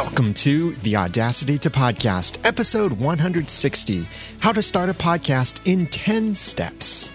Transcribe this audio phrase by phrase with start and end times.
[0.00, 4.06] Welcome to the Audacity to Podcast, episode 160
[4.38, 7.10] How to Start a Podcast in 10 Steps.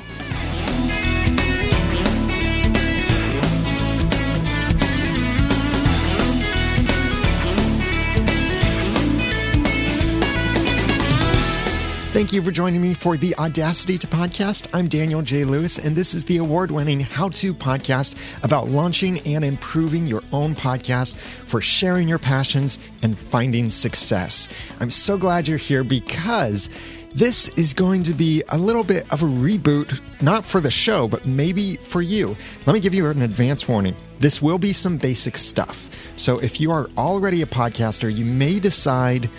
[12.13, 14.67] Thank you for joining me for the Audacity to Podcast.
[14.71, 15.45] I'm Daniel J.
[15.45, 20.21] Lewis, and this is the award winning how to podcast about launching and improving your
[20.31, 21.15] own podcast
[21.47, 24.47] for sharing your passions and finding success.
[24.79, 26.69] I'm so glad you're here because
[27.15, 31.07] this is going to be a little bit of a reboot, not for the show,
[31.07, 32.37] but maybe for you.
[32.67, 33.95] Let me give you an advance warning.
[34.19, 35.89] This will be some basic stuff.
[36.15, 39.29] So if you are already a podcaster, you may decide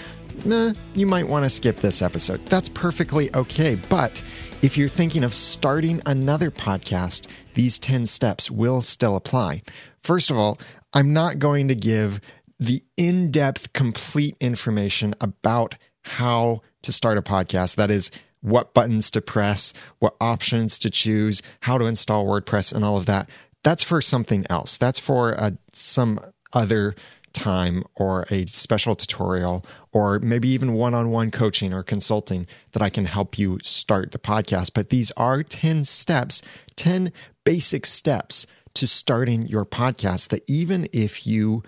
[0.44, 2.44] nah, you might want to skip this episode.
[2.46, 3.76] That's perfectly okay.
[3.88, 4.22] But
[4.62, 9.62] if you're thinking of starting another podcast, these 10 steps will still apply.
[10.02, 10.58] First of all,
[10.92, 12.20] I'm not going to give
[12.58, 17.76] the in depth, complete information about how to start a podcast.
[17.76, 18.10] That is,
[18.44, 23.06] what buttons to press, what options to choose, how to install WordPress, and all of
[23.06, 23.28] that.
[23.62, 24.76] That's for something else.
[24.76, 26.20] That's for uh, some
[26.52, 26.94] other
[27.34, 32.82] time or a special tutorial or maybe even one on one coaching or consulting that
[32.82, 34.70] I can help you start the podcast.
[34.74, 36.40] But these are 10 steps,
[36.76, 37.12] 10
[37.44, 41.62] basic steps to starting your podcast that even if you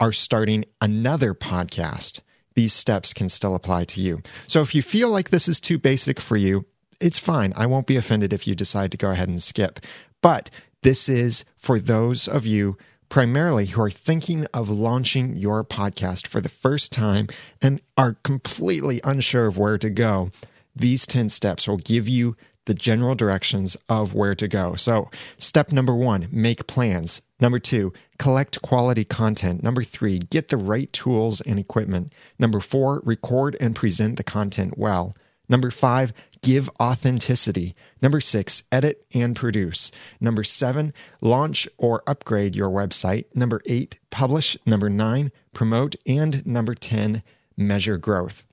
[0.00, 2.20] are starting another podcast,
[2.54, 4.20] these steps can still apply to you.
[4.46, 6.66] So if you feel like this is too basic for you,
[7.00, 7.52] it's fine.
[7.56, 9.80] I won't be offended if you decide to go ahead and skip.
[10.22, 10.50] But
[10.82, 12.76] this is for those of you
[13.14, 17.28] primarily who are thinking of launching your podcast for the first time
[17.62, 20.32] and are completely unsure of where to go,
[20.74, 24.74] these 10 steps will give you the general directions of where to go.
[24.74, 27.22] So, step number one, make plans.
[27.38, 29.62] Number two, collect quality content.
[29.62, 32.12] Number three, get the right tools and equipment.
[32.40, 35.14] Number four, record and present the content well.
[35.48, 36.12] Number five,
[36.44, 37.74] give authenticity.
[38.02, 39.90] Number six, edit and produce.
[40.20, 43.24] Number seven, launch or upgrade your website.
[43.34, 44.56] Number eight, publish.
[44.66, 45.96] Number nine, promote.
[46.06, 47.22] And number 10,
[47.56, 48.44] measure growth.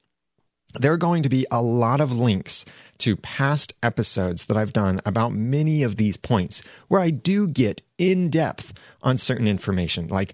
[0.73, 2.63] There are going to be a lot of links
[2.99, 7.81] to past episodes that I've done about many of these points where I do get
[7.97, 8.71] in depth
[9.01, 10.33] on certain information, like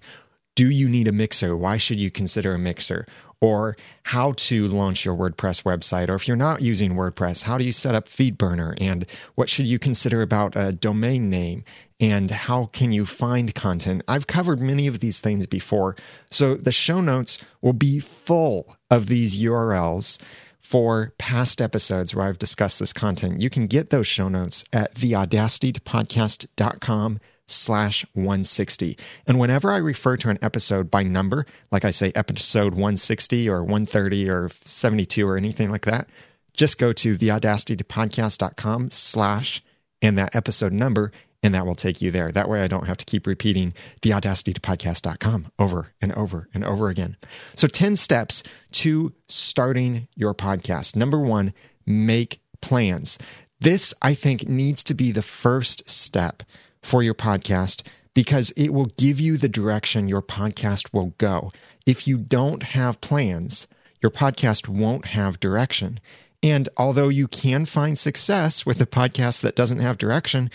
[0.58, 1.56] do you need a mixer?
[1.56, 3.06] Why should you consider a mixer?
[3.40, 6.08] Or how to launch your WordPress website.
[6.08, 8.74] Or if you're not using WordPress, how do you set up FeedBurner?
[8.80, 9.06] And
[9.36, 11.62] what should you consider about a domain name?
[12.00, 14.02] And how can you find content?
[14.08, 15.94] I've covered many of these things before.
[16.30, 20.18] So the show notes will be full of these URLs
[20.60, 23.40] for past episodes where I've discussed this content.
[23.40, 28.96] You can get those show notes at theaudacitytopodcast.com slash 160.
[29.26, 33.62] And whenever I refer to an episode by number, like I say episode 160 or
[33.62, 36.08] 130 or 72 or anything like that,
[36.52, 39.62] just go to theaudacitytopodcast.com slash
[40.02, 42.30] and that episode number, and that will take you there.
[42.30, 47.16] That way I don't have to keep repeating theaudacitytopodcast.com over and over and over again.
[47.54, 48.42] So 10 steps
[48.72, 50.96] to starting your podcast.
[50.96, 51.52] Number one,
[51.86, 53.18] make plans.
[53.60, 56.42] This, I think, needs to be the first step
[56.82, 57.82] for your podcast
[58.14, 61.52] because it will give you the direction your podcast will go.
[61.86, 63.68] If you don't have plans,
[64.02, 66.00] your podcast won't have direction.
[66.42, 70.50] And although you can find success with a podcast that doesn't have direction,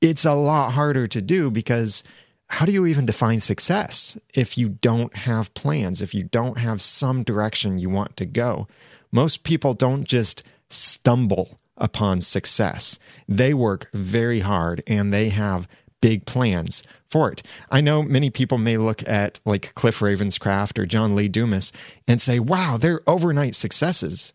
[0.00, 2.02] it's a lot harder to do because
[2.50, 6.80] how do you even define success if you don't have plans, if you don't have
[6.80, 8.66] some direction you want to go?
[9.12, 12.98] Most people don't just stumble upon success.
[13.28, 15.68] They work very hard and they have
[16.00, 17.42] big plans for it.
[17.70, 21.72] I know many people may look at like Cliff Ravenscraft or John Lee Dumas
[22.06, 24.32] and say, wow, they're overnight successes.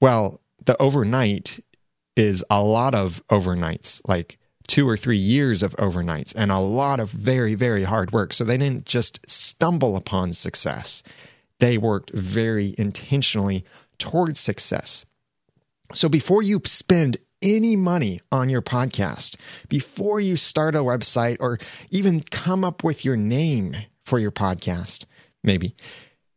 [0.00, 1.60] Well, the overnight
[2.16, 7.00] is a lot of overnights, like two or three years of overnights and a lot
[7.00, 8.32] of very, very hard work.
[8.32, 11.02] So they didn't just stumble upon success,
[11.60, 13.64] they worked very intentionally
[13.98, 15.04] towards success.
[15.94, 19.36] So before you spend any money on your podcast,
[19.68, 21.58] before you start a website or
[21.90, 25.04] even come up with your name for your podcast,
[25.42, 25.74] maybe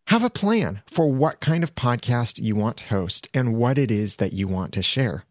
[0.07, 3.89] have a plan for what kind of podcast you want to host and what it
[3.89, 5.25] is that you want to share.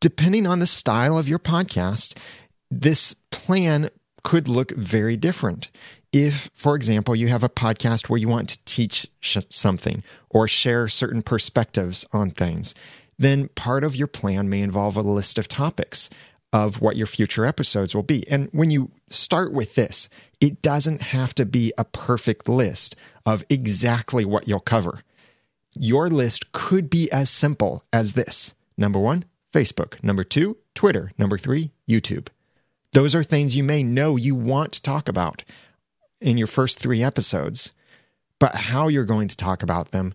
[0.00, 2.16] Depending on the style of your podcast,
[2.70, 3.90] this plan
[4.24, 5.68] could look very different.
[6.12, 10.88] If, for example, you have a podcast where you want to teach something or share
[10.88, 12.74] certain perspectives on things,
[13.18, 16.10] then part of your plan may involve a list of topics
[16.52, 18.28] of what your future episodes will be.
[18.28, 20.08] And when you start with this,
[20.40, 22.94] it doesn't have to be a perfect list
[23.24, 25.02] of exactly what you'll cover.
[25.78, 31.38] Your list could be as simple as this number one, Facebook, number two, Twitter, number
[31.38, 32.28] three, YouTube.
[32.92, 35.44] Those are things you may know you want to talk about
[36.20, 37.72] in your first three episodes,
[38.38, 40.12] but how you're going to talk about them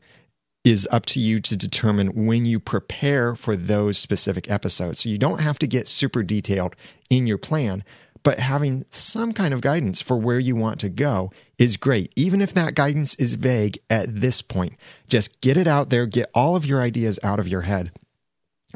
[0.67, 5.01] is up to you to determine when you prepare for those specific episodes.
[5.01, 6.75] So you don't have to get super detailed
[7.09, 7.85] in your plan,
[8.21, 12.11] but having some kind of guidance for where you want to go is great.
[12.17, 14.73] Even if that guidance is vague at this point,
[15.07, 17.93] just get it out there, get all of your ideas out of your head.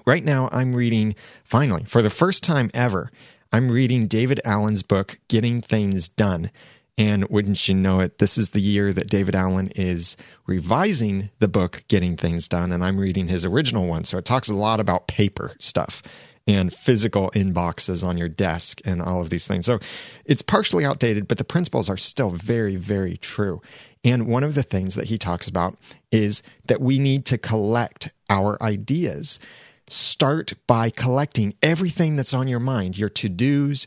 [0.06, 3.12] Right now, I'm reading, finally, for the first time ever,
[3.52, 6.52] I'm reading David Allen's book, Getting Things Done.
[6.98, 11.48] And wouldn't you know it, this is the year that David Allen is revising the
[11.48, 12.72] book, Getting Things Done.
[12.72, 14.04] And I'm reading his original one.
[14.04, 16.04] So it talks a lot about paper stuff
[16.48, 19.66] and physical inboxes on your desk and all of these things.
[19.66, 19.80] So
[20.26, 23.62] it's partially outdated, but the principles are still very, very true.
[24.04, 25.78] And one of the things that he talks about
[26.12, 29.40] is that we need to collect our ideas.
[29.88, 33.86] Start by collecting everything that's on your mind, your to dos,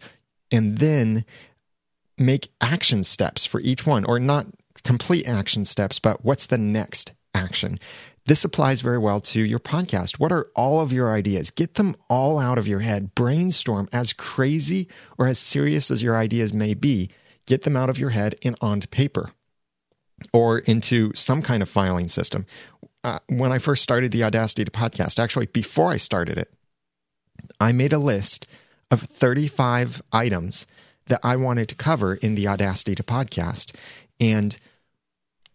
[0.51, 1.25] and then
[2.19, 4.47] make action steps for each one, or not
[4.85, 7.79] complete action steps, but what's the next action?
[8.27, 10.19] This applies very well to your podcast.
[10.19, 11.51] What are all of your ideas?
[11.51, 13.15] Get them all out of your head.
[13.15, 14.89] Brainstorm as crazy
[15.19, 17.11] or as serious as your ideas may be.
[17.47, 19.31] Get them out of your head and onto paper
[20.33, 22.47] or into some kind of filing system.
[23.03, 26.51] Uh, when I first started the Audacity to podcast, actually, before I started it,
[27.61, 28.47] I made a list
[28.91, 30.67] of 35 items
[31.07, 33.75] that I wanted to cover in the Audacity to podcast.
[34.21, 34.57] And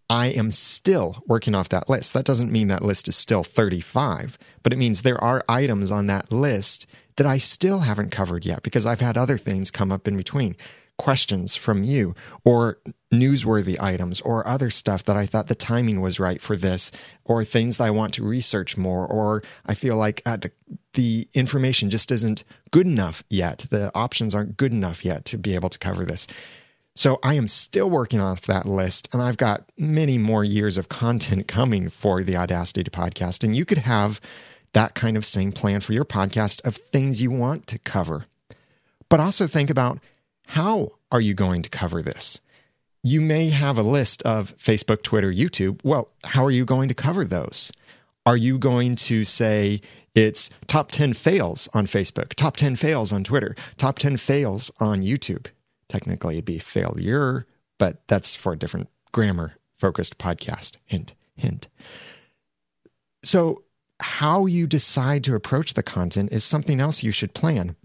[0.10, 2.14] I am still working off that list.
[2.14, 6.08] That doesn't mean that list is still 35, but it means there are items on
[6.08, 6.88] that list
[7.18, 10.56] that I still haven't covered yet because I've had other things come up in between.
[11.00, 12.14] Questions from you,
[12.44, 12.78] or
[13.12, 16.92] newsworthy items, or other stuff that I thought the timing was right for this,
[17.24, 20.52] or things that I want to research more, or I feel like uh, the,
[20.94, 23.66] the information just isn't good enough yet.
[23.72, 26.28] The options aren't good enough yet to be able to cover this.
[26.96, 30.90] So I am still working off that list, and I've got many more years of
[30.90, 33.42] content coming for the Audacity to podcast.
[33.42, 34.20] And you could have
[34.74, 38.26] that kind of same plan for your podcast of things you want to cover.
[39.08, 40.00] But also think about
[40.50, 42.42] how are you going to cover this?
[43.04, 45.80] You may have a list of Facebook, Twitter, YouTube.
[45.84, 47.72] Well, how are you going to cover those?
[48.26, 49.80] Are you going to say
[50.16, 55.04] it's top 10 fails on Facebook, top 10 fails on Twitter, top 10 fails on
[55.04, 55.46] YouTube?
[55.88, 57.46] Technically, it'd be failure,
[57.78, 60.78] but that's for a different grammar focused podcast.
[60.88, 61.68] Hint, hint.
[63.24, 63.62] So,
[64.00, 67.76] how you decide to approach the content is something else you should plan.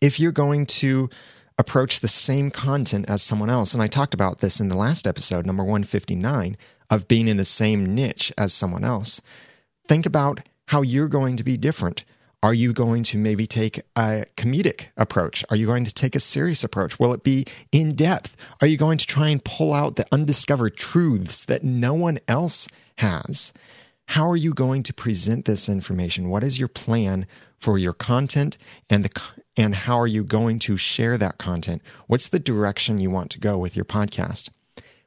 [0.00, 1.10] If you're going to
[1.58, 5.06] approach the same content as someone else, and I talked about this in the last
[5.06, 6.56] episode, number 159,
[6.90, 9.20] of being in the same niche as someone else,
[9.86, 12.04] think about how you're going to be different
[12.44, 15.46] are you going to maybe take a comedic approach?
[15.48, 16.98] Are you going to take a serious approach?
[16.98, 18.36] Will it be in depth?
[18.60, 22.68] Are you going to try and pull out the undiscovered truths that no one else
[22.98, 23.54] has?
[24.08, 26.28] How are you going to present this information?
[26.28, 27.26] What is your plan
[27.58, 28.58] for your content
[28.90, 29.20] and the
[29.56, 31.82] and how are you going to share that content?
[32.06, 34.50] What's the direction you want to go with your podcast?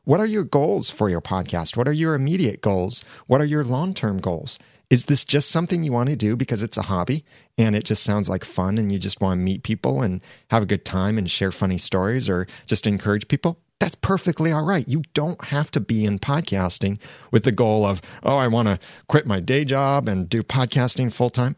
[0.04, 1.75] What are your goals for your podcast?
[1.75, 3.04] What are your immediate goals?
[3.27, 4.58] What are your long-term goals?
[4.89, 7.25] Is this just something you want to do because it's a hobby
[7.58, 10.63] and it just sounds like fun and you just want to meet people and have
[10.63, 13.60] a good time and share funny stories or just encourage people?
[13.82, 14.88] That's perfectly all right.
[14.88, 17.00] You don't have to be in podcasting
[17.32, 21.12] with the goal of, oh, I want to quit my day job and do podcasting
[21.12, 21.58] full time.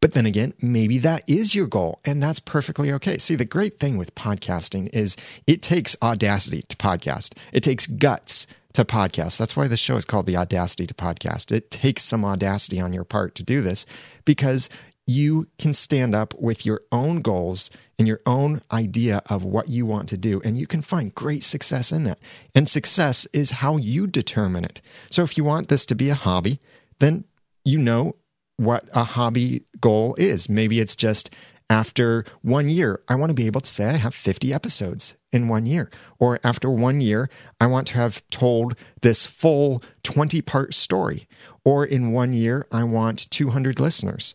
[0.00, 3.18] But then again, maybe that is your goal, and that's perfectly okay.
[3.18, 5.16] See, the great thing with podcasting is
[5.46, 9.36] it takes audacity to podcast, it takes guts to podcast.
[9.36, 11.52] That's why the show is called The Audacity to Podcast.
[11.52, 13.84] It takes some audacity on your part to do this
[14.24, 14.70] because
[15.06, 19.84] you can stand up with your own goals and your own idea of what you
[19.84, 22.18] want to do, and you can find great success in that.
[22.54, 24.80] And success is how you determine it.
[25.10, 26.60] So if you want this to be a hobby,
[27.00, 27.24] then
[27.64, 28.16] you know
[28.60, 30.50] what a hobby goal is.
[30.50, 31.30] Maybe it's just
[31.70, 35.48] after one year, I want to be able to say I have 50 episodes in
[35.48, 35.90] one year.
[36.18, 41.26] Or after one year, I want to have told this full 20 part story.
[41.64, 44.34] Or in one year, I want 200 listeners.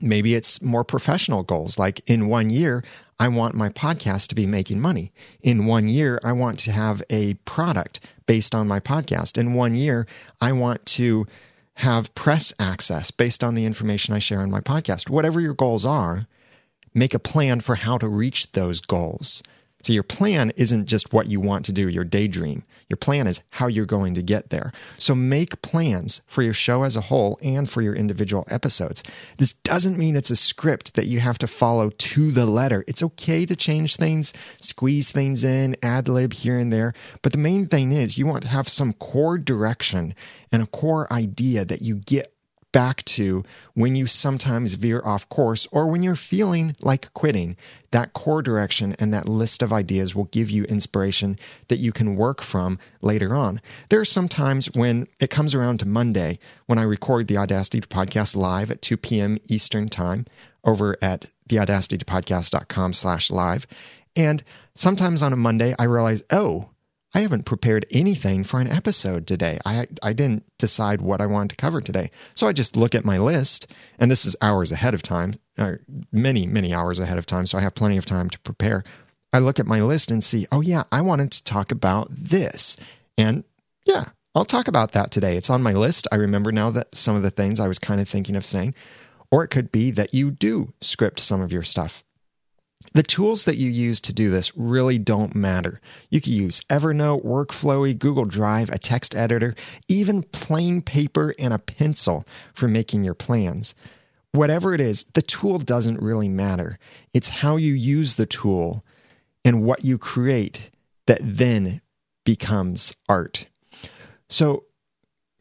[0.00, 1.78] Maybe it's more professional goals.
[1.78, 2.82] Like in one year,
[3.18, 5.12] I want my podcast to be making money.
[5.42, 9.36] In one year, I want to have a product based on my podcast.
[9.36, 10.06] In one year,
[10.40, 11.26] I want to
[11.76, 15.10] have press access based on the information I share on my podcast.
[15.10, 16.26] Whatever your goals are,
[16.94, 19.42] make a plan for how to reach those goals.
[19.82, 22.64] So your plan isn't just what you want to do, your daydream.
[22.88, 24.72] Your plan is how you're going to get there.
[24.98, 29.04] So make plans for your show as a whole and for your individual episodes.
[29.38, 32.84] This doesn't mean it's a script that you have to follow to the letter.
[32.88, 36.92] It's okay to change things, squeeze things in, ad lib here and there.
[37.22, 40.14] But the main thing is you want to have some core direction
[40.50, 42.35] and a core idea that you get
[42.76, 43.42] back to
[43.72, 47.56] when you sometimes veer off course or when you're feeling like quitting.
[47.90, 52.16] That core direction and that list of ideas will give you inspiration that you can
[52.16, 53.62] work from later on.
[53.88, 57.80] There are some times when it comes around to Monday when I record the Audacity
[57.80, 59.38] to Podcast live at 2 p.m.
[59.48, 60.26] Eastern Time
[60.62, 63.66] over at theaudacitytopodcast.com slash live.
[64.14, 66.68] And sometimes on a Monday, I realize, oh,
[67.14, 69.58] I haven't prepared anything for an episode today.
[69.64, 72.10] I I didn't decide what I wanted to cover today.
[72.34, 73.66] So I just look at my list,
[73.98, 75.80] and this is hours ahead of time, or
[76.12, 78.84] many, many hours ahead of time, so I have plenty of time to prepare.
[79.32, 82.76] I look at my list and see, oh yeah, I wanted to talk about this.
[83.18, 83.44] And
[83.84, 85.36] yeah, I'll talk about that today.
[85.36, 86.06] It's on my list.
[86.12, 88.74] I remember now that some of the things I was kind of thinking of saying.
[89.30, 92.04] Or it could be that you do script some of your stuff.
[92.92, 95.80] The tools that you use to do this really don't matter.
[96.10, 99.54] You can use Evernote, Workflowy, Google Drive, a text editor,
[99.88, 103.74] even plain paper and a pencil for making your plans.
[104.32, 106.78] Whatever it is, the tool doesn't really matter.
[107.12, 108.84] It's how you use the tool
[109.44, 110.70] and what you create
[111.06, 111.80] that then
[112.24, 113.46] becomes art.
[114.28, 114.64] So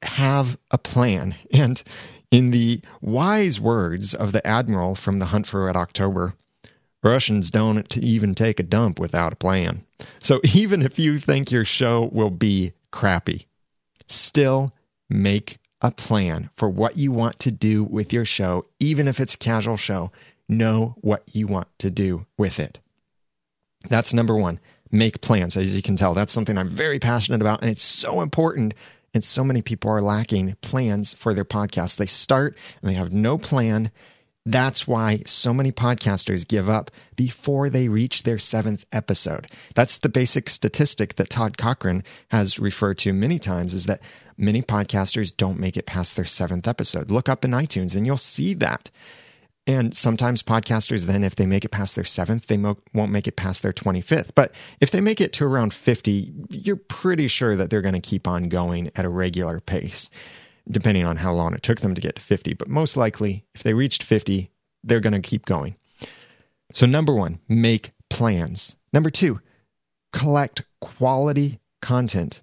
[0.02, 1.36] have a plan.
[1.52, 1.82] And
[2.32, 6.36] in the wise words of the Admiral from The Hunt for Red October,
[7.06, 9.86] Russians don't even take a dump without a plan.
[10.20, 13.48] So even if you think your show will be crappy,
[14.08, 14.74] still
[15.10, 19.36] make a plan for what you want to do with your show, even if it's
[19.36, 20.12] a casual show.
[20.48, 22.80] Know what you want to do with it.
[23.90, 24.60] That's number one.
[24.92, 25.58] Make plans.
[25.58, 28.76] As you can tell, that's something I'm very passionate about, and it's so important.
[29.14, 31.96] And so many people are lacking plans for their podcast.
[31.96, 33.92] They start and they have no plan
[34.46, 39.48] that's why so many podcasters give up before they reach their seventh episode.
[39.74, 44.02] That's the basic statistic that Todd Cochran has referred to many times is that
[44.38, 47.10] many podcasters don't make it past their seventh episode.
[47.10, 48.92] Look up in iTunes and you'll see that.
[49.68, 53.28] And sometimes podcasters, then, if they make it past their seventh, they mo- won't make
[53.28, 54.30] it past their 25th.
[54.36, 58.00] But if they make it to around 50, you're pretty sure that they're going to
[58.00, 60.12] keep on going at a regular pace
[60.70, 62.54] depending on how long it took them to get to 50.
[62.54, 64.50] But most likely, if they reached 50,
[64.84, 65.76] they're going to keep going.
[66.74, 68.76] So, number one, make plans.
[68.92, 69.40] Number two,
[70.12, 72.42] collect quality content.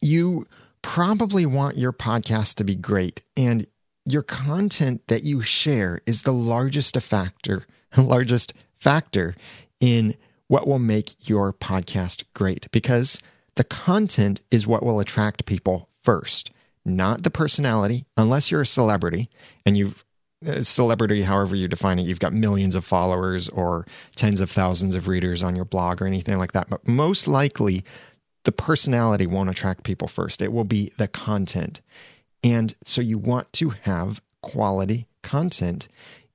[0.00, 0.46] You
[0.82, 3.66] probably want your podcast to be great, and
[4.04, 7.66] your content that you share is the largest factor,
[7.96, 9.36] largest factor
[9.80, 10.16] in
[10.48, 13.20] what will make your podcast great because
[13.54, 16.50] the content is what will attract people first
[16.84, 19.30] not the personality, unless you're a celebrity
[19.64, 20.04] and you've
[20.46, 23.86] uh, celebrity, however you define it, you've got millions of followers or
[24.16, 26.68] tens of thousands of readers on your blog or anything like that.
[26.68, 27.84] But most likely,
[28.44, 30.42] the personality won't attract people first.
[30.42, 31.80] It will be the content.
[32.42, 35.86] And so you want to have quality content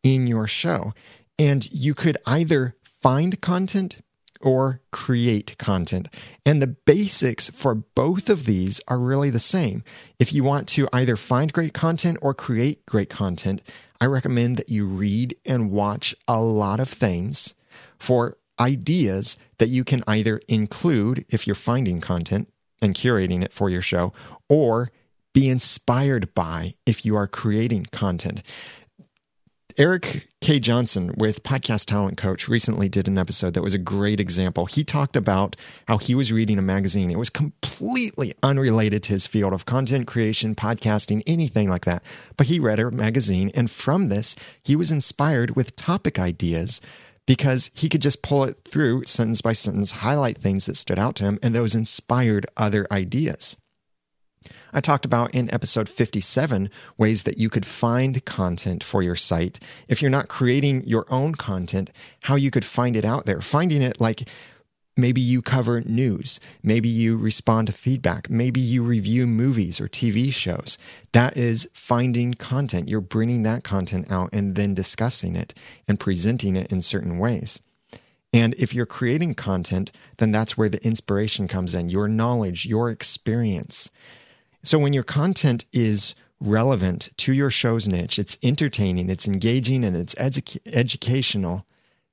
[0.03, 0.93] in your show.
[1.37, 3.99] And you could either find content
[4.41, 6.07] or create content.
[6.45, 9.83] And the basics for both of these are really the same.
[10.19, 13.61] If you want to either find great content or create great content,
[13.99, 17.55] I recommend that you read and watch a lot of things
[17.97, 22.51] for ideas that you can either include if you're finding content
[22.81, 24.13] and curating it for your show,
[24.49, 24.91] or
[25.33, 28.41] be inspired by if you are creating content.
[29.79, 30.59] Eric K.
[30.59, 34.65] Johnson with Podcast Talent Coach recently did an episode that was a great example.
[34.65, 35.55] He talked about
[35.87, 37.11] how he was reading a magazine.
[37.11, 42.01] It was completely unrelated to his field of content creation, podcasting, anything like that.
[42.37, 46.81] But he read a magazine, and from this, he was inspired with topic ideas
[47.27, 51.15] because he could just pull it through sentence by sentence, highlight things that stood out
[51.17, 53.57] to him, and those inspired other ideas.
[54.73, 59.59] I talked about in episode 57 ways that you could find content for your site.
[59.87, 61.91] If you're not creating your own content,
[62.23, 63.41] how you could find it out there.
[63.41, 64.27] Finding it like
[64.97, 70.33] maybe you cover news, maybe you respond to feedback, maybe you review movies or TV
[70.33, 70.77] shows.
[71.11, 72.89] That is finding content.
[72.89, 75.53] You're bringing that content out and then discussing it
[75.87, 77.61] and presenting it in certain ways.
[78.33, 82.89] And if you're creating content, then that's where the inspiration comes in your knowledge, your
[82.89, 83.89] experience.
[84.67, 89.95] So when your content is relevant to your show's niche, it's entertaining, it's engaging, and
[89.95, 91.65] it's edu- educational,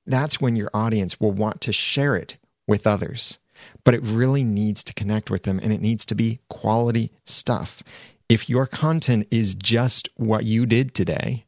[0.07, 3.39] that's when your audience will want to share it with others.
[3.83, 7.83] But it really needs to connect with them and it needs to be quality stuff.
[8.29, 11.43] If your content is just what you did today,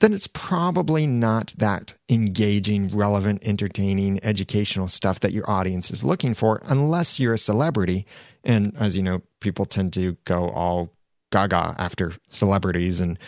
[0.00, 6.34] then it's probably not that engaging, relevant, entertaining, educational stuff that your audience is looking
[6.34, 8.04] for, unless you're a celebrity.
[8.44, 10.90] And as you know, people tend to go all
[11.30, 13.18] gaga after celebrities and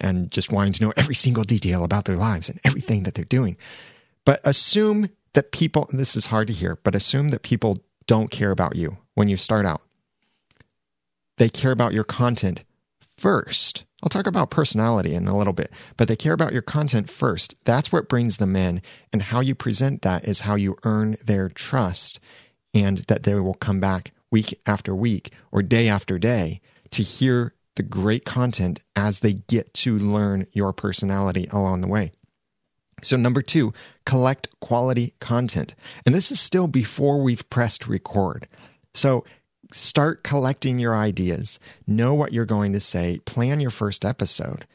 [0.00, 3.24] and just wanting to know every single detail about their lives and everything that they're
[3.24, 3.56] doing.
[4.24, 8.50] But assume that people this is hard to hear, but assume that people don't care
[8.50, 9.82] about you when you start out.
[11.38, 12.64] They care about your content
[13.16, 13.84] first.
[14.02, 17.54] I'll talk about personality in a little bit, but they care about your content first.
[17.64, 18.82] That's what brings them in.
[19.12, 22.20] And how you present that is how you earn their trust
[22.74, 27.54] and that they will come back week after week or day after day to hear
[27.76, 32.12] the great content as they get to learn your personality along the way.
[33.02, 33.72] So, number two,
[34.06, 35.74] collect quality content.
[36.06, 38.48] And this is still before we've pressed record.
[38.94, 39.24] So,
[39.72, 44.66] start collecting your ideas, know what you're going to say, plan your first episode,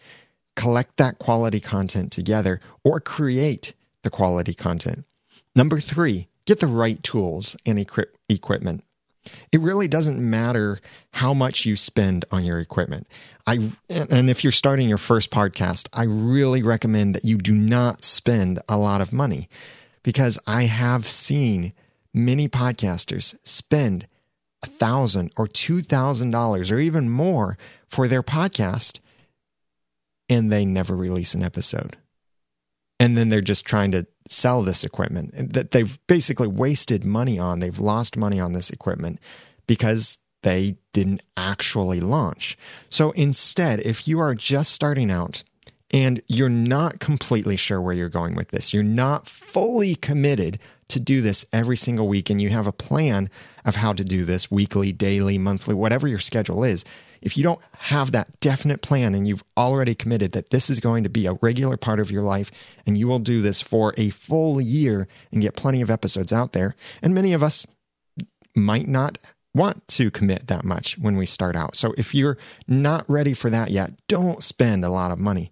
[0.55, 5.05] collect that quality content together, or create the quality content.
[5.55, 8.83] Number three, get the right tools and equip- equipment.
[9.51, 10.79] It really doesn't matter
[11.11, 13.07] how much you spend on your equipment.
[13.45, 13.59] I
[13.89, 18.59] and if you're starting your first podcast, I really recommend that you do not spend
[18.69, 19.49] a lot of money
[20.03, 21.73] because I have seen
[22.13, 24.07] many podcasters spend
[24.63, 27.57] a thousand or two thousand dollars or even more
[27.87, 28.99] for their podcast
[30.27, 31.97] and they never release an episode
[32.99, 37.59] and then they're just trying to sell this equipment that they've basically wasted money on
[37.59, 39.19] they've lost money on this equipment
[39.67, 42.57] because they didn't actually launch.
[42.89, 45.43] So instead if you are just starting out
[45.91, 50.59] and you're not completely sure where you're going with this you're not fully committed
[50.89, 53.29] to do this every single week and you have a plan
[53.63, 56.83] of how to do this weekly, daily, monthly, whatever your schedule is,
[57.21, 61.03] if you don't have that definite plan and you've already committed that this is going
[61.03, 62.51] to be a regular part of your life
[62.85, 66.53] and you will do this for a full year and get plenty of episodes out
[66.53, 67.65] there, and many of us
[68.55, 69.17] might not
[69.53, 71.75] want to commit that much when we start out.
[71.75, 75.51] So if you're not ready for that yet, don't spend a lot of money.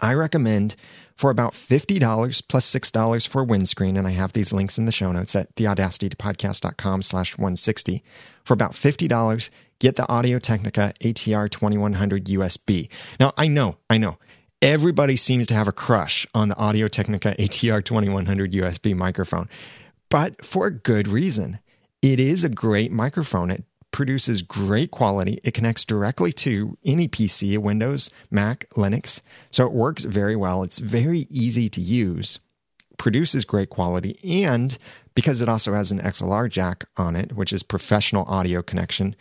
[0.00, 0.76] I recommend
[1.16, 3.96] for about $50 plus $6 for windscreen.
[3.96, 8.02] And I have these links in the show notes at theaudacitytopodcast.com slash 160.
[8.46, 12.88] For about $50, get the Audio Technica ATR 2100 USB.
[13.18, 14.18] Now, I know, I know.
[14.62, 19.48] Everybody seems to have a crush on the Audio Technica ATR 2100 USB microphone,
[20.08, 21.58] but for a good reason.
[22.02, 23.50] It is a great microphone.
[23.50, 25.40] It produces great quality.
[25.42, 29.22] It connects directly to any PC, Windows, Mac, Linux.
[29.50, 30.62] So it works very well.
[30.62, 32.38] It's very easy to use,
[32.98, 34.78] produces great quality, and
[35.14, 39.16] because it also has an XLR jack on it, which is professional audio connection,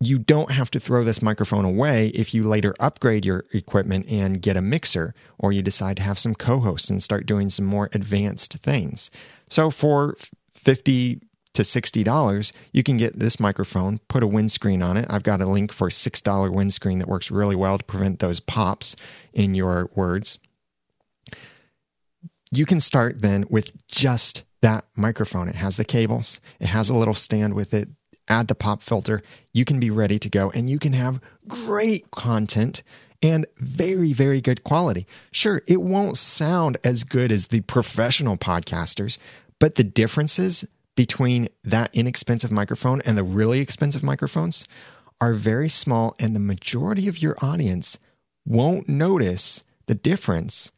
[0.00, 4.40] you don't have to throw this microphone away if you later upgrade your equipment and
[4.40, 7.90] get a mixer or you decide to have some co-hosts and start doing some more
[7.92, 9.10] advanced things.
[9.50, 10.16] So for
[10.54, 11.20] 50
[11.52, 15.06] to $60, you can get this microphone, put a windscreen on it.
[15.10, 18.40] I've got a link for a $6 windscreen that works really well to prevent those
[18.40, 18.96] pops
[19.34, 20.38] in your words.
[22.50, 25.48] You can start then with just that microphone.
[25.48, 27.88] It has the cables, it has a little stand with it.
[28.28, 29.22] Add the pop filter.
[29.52, 32.84] You can be ready to go and you can have great content
[33.22, 35.06] and very, very good quality.
[35.32, 39.18] Sure, it won't sound as good as the professional podcasters,
[39.58, 40.64] but the differences
[40.96, 44.64] between that inexpensive microphone and the really expensive microphones
[45.20, 47.98] are very small, and the majority of your audience
[48.46, 50.72] won't notice the difference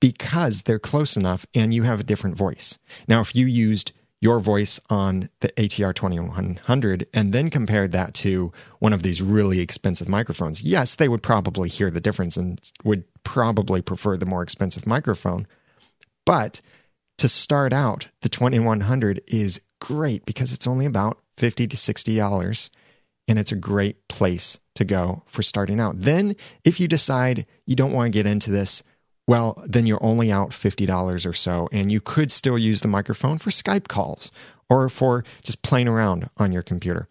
[0.00, 2.78] because they're close enough and you have a different voice.
[3.08, 8.52] Now, if you used your voice on the ATR 2100 and then compared that to
[8.78, 13.04] one of these really expensive microphones, yes, they would probably hear the difference and would
[13.24, 15.46] probably prefer the more expensive microphone.
[16.24, 16.60] But
[17.18, 22.70] to start out, the 2100 is great because it's only about 50 to 60 dollars
[23.28, 26.00] and it's a great place to go for starting out.
[26.00, 28.82] Then if you decide you don't want to get into this,
[29.26, 33.38] well, then you're only out $50 or so and you could still use the microphone
[33.38, 34.30] for Skype calls
[34.68, 37.08] or for just playing around on your computer.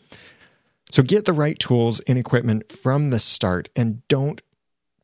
[0.92, 4.42] So get the right tools and equipment from the start and don't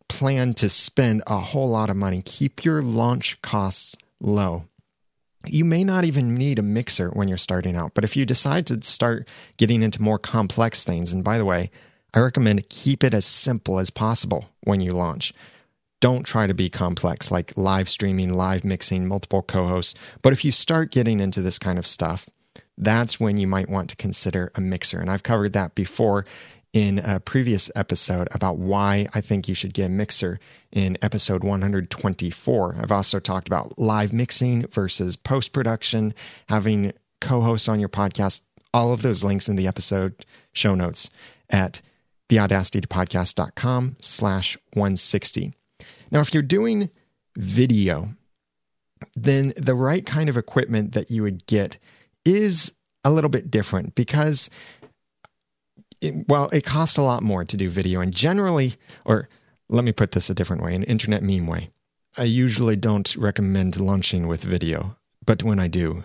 [0.08, 2.22] plan to spend a whole lot of money.
[2.24, 4.66] Keep your launch costs low.
[5.46, 8.68] You may not even need a mixer when you're starting out, but if you decide
[8.68, 11.72] to start getting into more complex things, and by the way,
[12.14, 15.34] I recommend keep it as simple as possible when you launch.
[16.02, 19.96] Don't try to be complex like live streaming, live mixing, multiple co hosts.
[20.22, 22.28] But if you start getting into this kind of stuff,
[22.78, 25.00] that's when you might want to consider a mixer.
[25.00, 26.26] And I've covered that before
[26.74, 30.40] in a previous episode about why I think you should get a mixer
[30.72, 32.78] in episode 124.
[32.80, 36.14] I've also talked about live mixing versus post production,
[36.48, 38.42] having co hosts on your podcast.
[38.74, 41.10] All of those links in the episode show notes
[41.50, 41.82] at
[42.30, 45.54] theaudacitytopodcast.com slash 160.
[46.12, 46.90] Now, if you're doing
[47.38, 48.10] video,
[49.16, 51.78] then the right kind of equipment that you would get
[52.26, 52.72] is
[53.04, 54.50] a little bit different because
[56.02, 58.02] it, well, it costs a lot more to do video.
[58.02, 59.30] And generally, or
[59.70, 61.72] let me put this a different way, an internet meme way.
[62.18, 66.04] I usually don't recommend launching with video, but when I do,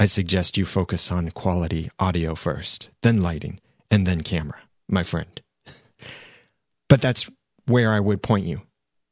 [0.00, 5.40] I suggest you focus on quality audio first, then lighting, and then camera, my friend.
[6.88, 7.30] but that's
[7.66, 8.62] where I would point you.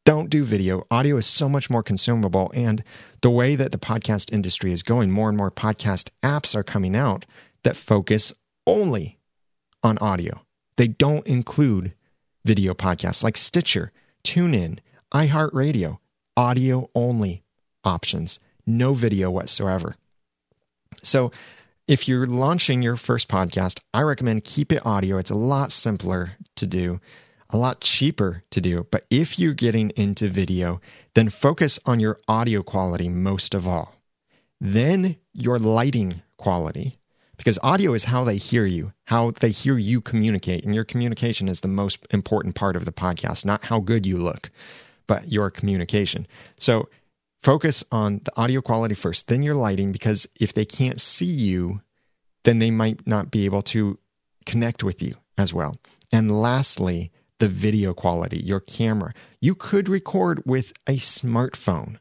[0.04, 0.84] Don't do video.
[0.90, 2.50] Audio is so much more consumable.
[2.54, 2.82] And
[3.20, 6.96] the way that the podcast industry is going, more and more podcast apps are coming
[6.96, 7.24] out
[7.62, 8.32] that focus
[8.66, 9.18] only
[9.82, 10.42] on audio.
[10.76, 11.94] They don't include
[12.44, 13.92] video podcasts like Stitcher,
[14.24, 14.80] TuneIn,
[15.14, 15.98] iHeartRadio,
[16.36, 17.44] audio only
[17.84, 19.96] options, no video whatsoever.
[21.02, 21.30] So,
[21.88, 25.18] if you're launching your first podcast, I recommend keep it audio.
[25.18, 27.00] It's a lot simpler to do,
[27.52, 28.86] a lot cheaper to do.
[28.90, 30.80] But if you're getting into video,
[31.14, 33.94] then focus on your audio quality most of all.
[34.60, 36.98] Then your lighting quality,
[37.36, 40.64] because audio is how they hear you, how they hear you communicate.
[40.64, 44.16] And your communication is the most important part of the podcast, not how good you
[44.16, 44.50] look,
[45.06, 46.26] but your communication.
[46.58, 46.88] So
[47.42, 51.82] focus on the audio quality first, then your lighting, because if they can't see you,
[52.44, 53.98] then they might not be able to
[54.46, 55.76] connect with you as well.
[56.12, 57.10] And lastly,
[57.42, 59.12] the video quality, your camera.
[59.40, 61.98] You could record with a smartphone.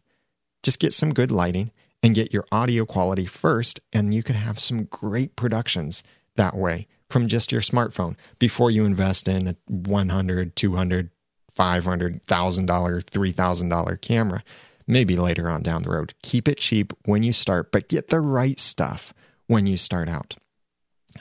[0.61, 1.71] Just get some good lighting
[2.03, 6.03] and get your audio quality first, and you could have some great productions
[6.35, 11.09] that way from just your smartphone before you invest in a 100 200
[11.55, 14.43] 500 thousand dollar three thousand dollar camera.
[14.85, 16.13] Maybe later on down the road.
[16.21, 19.11] Keep it cheap when you start but get the right stuff
[19.47, 20.35] when you start out.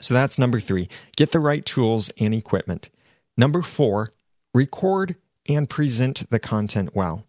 [0.02, 0.90] So that's number three.
[1.16, 2.90] Get the right tools and equipment
[3.40, 4.12] number four
[4.54, 5.16] record
[5.48, 7.24] and present the content well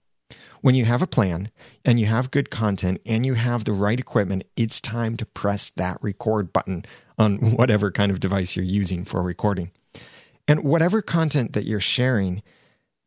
[0.61, 1.49] when you have a plan
[1.83, 5.71] and you have good content and you have the right equipment, it's time to press
[5.71, 6.85] that record button
[7.17, 9.71] on whatever kind of device you're using for recording.
[10.47, 12.43] And whatever content that you're sharing,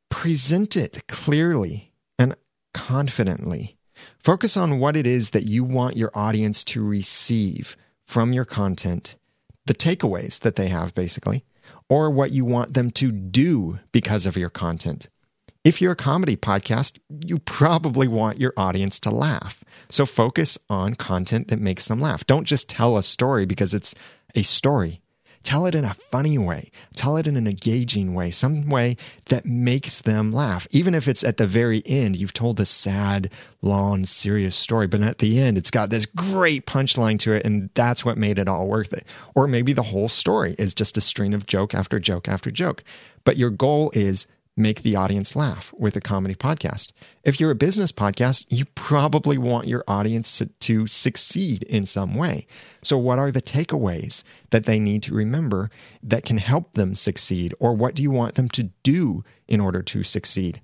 [0.09, 2.35] present it clearly and
[2.73, 3.77] confidently.
[4.19, 9.17] Focus on what it is that you want your audience to receive from your content,
[9.67, 11.45] the takeaways that they have, basically,
[11.89, 15.09] or what you want them to do because of your content.
[15.65, 19.65] If you're a comedy podcast, you probably want your audience to laugh.
[19.89, 22.27] So focus on content that makes them laugh.
[22.27, 23.95] Don't just tell a story because it's
[24.35, 25.01] a story.
[25.45, 26.71] Tell it in a funny way.
[26.97, 30.67] Tell it in an engaging way, some way that makes them laugh.
[30.71, 33.31] Even if it's at the very end, you've told a sad,
[33.61, 37.69] long, serious story, but at the end, it's got this great punchline to it, and
[37.75, 39.07] that's what made it all worth it.
[39.35, 42.83] Or maybe the whole story is just a string of joke after joke after joke.
[43.25, 44.27] But your goal is
[44.57, 46.93] make the audience laugh with a comedy podcast.
[47.25, 52.47] If you're a business podcast, you probably want your audience to succeed in some way.
[52.83, 55.71] So, what are the takeaways that they need to remember
[56.03, 57.55] that can help them succeed?
[57.59, 60.61] Or what do you want them to do in order to succeed?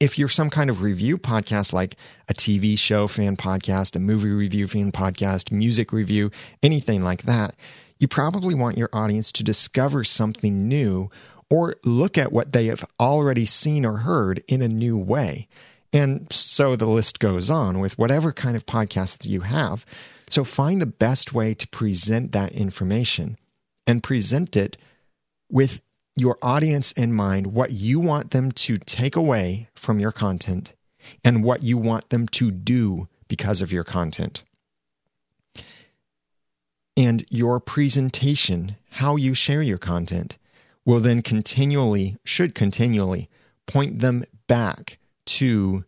[0.00, 1.96] If you're some kind of review podcast like
[2.28, 6.30] a TV show fan podcast, a movie review fan podcast, music review,
[6.62, 7.54] anything like that,
[7.98, 11.10] you probably want your audience to discover something new
[11.50, 15.48] or look at what they have already seen or heard in a new way.
[15.92, 19.86] And so the list goes on with whatever kind of podcast you have.
[20.28, 23.38] So find the best way to present that information
[23.86, 24.76] and present it
[25.50, 25.80] with
[26.16, 30.72] your audience in mind, what you want them to take away from your content
[31.24, 34.42] and what you want them to do because of your content.
[36.96, 40.38] And your presentation, how you share your content
[40.86, 43.28] will then continually, should continually
[43.66, 45.84] point them back to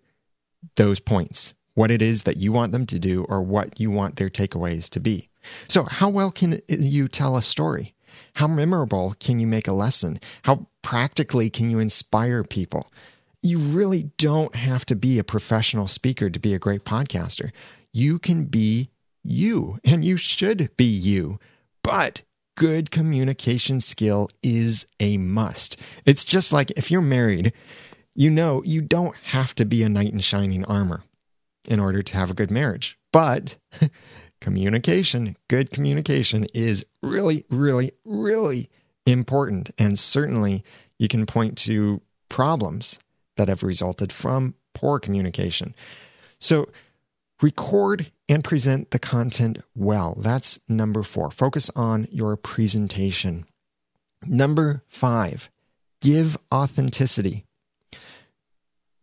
[0.76, 4.16] those points, what it is that you want them to do or what you want
[4.16, 5.28] their takeaways to be.
[5.68, 7.94] So, how well can you tell a story?
[8.34, 10.20] How memorable can you make a lesson?
[10.42, 12.92] How practically can you inspire people?
[13.40, 17.52] You really don't have to be a professional speaker to be a great podcaster.
[17.92, 18.90] You can be
[19.22, 21.38] you, and you should be you.
[21.82, 22.22] But
[22.58, 25.76] good communication skill is a must.
[26.04, 27.52] It's just like if you're married,
[28.16, 31.04] you know you don't have to be a knight in shining armor
[31.68, 32.98] in order to have a good marriage.
[33.12, 33.58] But
[34.40, 38.68] communication, good communication is really, really, really
[39.06, 39.70] important.
[39.78, 40.64] And certainly
[40.98, 42.98] you can point to problems
[43.36, 45.76] that have resulted from poor communication.
[46.40, 46.68] So
[47.40, 50.16] record and present the content well.
[50.18, 51.30] That's number four.
[51.30, 53.46] Focus on your presentation.
[54.26, 55.48] Number five,
[56.00, 57.44] give authenticity.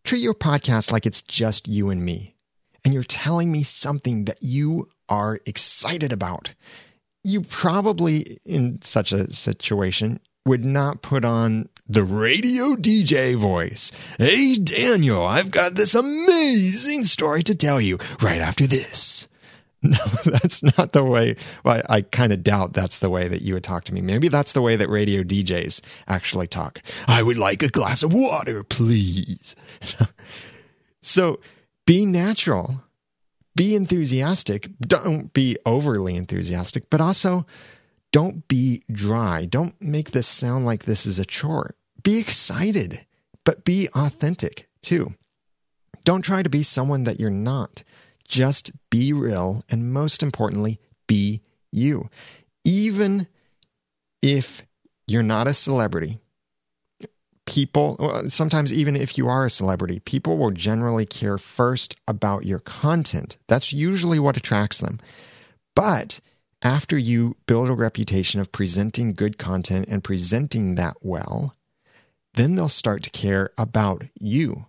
[0.04, 2.36] Treat your podcast like it's just you and me,
[2.84, 6.54] and you're telling me something that you are excited about.
[7.24, 13.92] You probably, in such a situation, would not put on the radio DJ voice.
[14.18, 19.28] Hey, Daniel, I've got this amazing story to tell you right after this.
[19.82, 21.36] No, that's not the way.
[21.62, 24.00] Well, I, I kind of doubt that's the way that you would talk to me.
[24.00, 26.82] Maybe that's the way that radio DJs actually talk.
[27.06, 29.54] I would like a glass of water, please.
[31.02, 31.38] so
[31.84, 32.82] be natural,
[33.54, 34.70] be enthusiastic.
[34.80, 37.46] Don't be overly enthusiastic, but also
[38.16, 39.44] don't be dry.
[39.44, 41.74] Don't make this sound like this is a chore.
[42.02, 43.04] Be excited,
[43.44, 45.12] but be authentic too.
[46.02, 47.82] Don't try to be someone that you're not.
[48.26, 52.08] Just be real, and most importantly, be you.
[52.64, 53.26] Even
[54.22, 54.62] if
[55.06, 56.18] you're not a celebrity,
[57.44, 62.60] people, sometimes even if you are a celebrity, people will generally care first about your
[62.60, 63.36] content.
[63.46, 65.00] That's usually what attracts them.
[65.74, 66.20] But
[66.62, 71.54] after you build a reputation of presenting good content and presenting that well,
[72.34, 74.66] then they'll start to care about you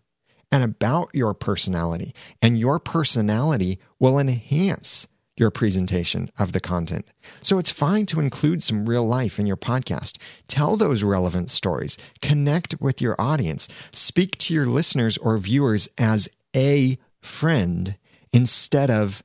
[0.52, 2.14] and about your personality.
[2.42, 7.06] And your personality will enhance your presentation of the content.
[7.42, 10.18] So it's fine to include some real life in your podcast.
[10.48, 11.98] Tell those relevant stories.
[12.22, 13.68] Connect with your audience.
[13.92, 17.98] Speak to your listeners or viewers as a friend
[18.34, 19.22] instead of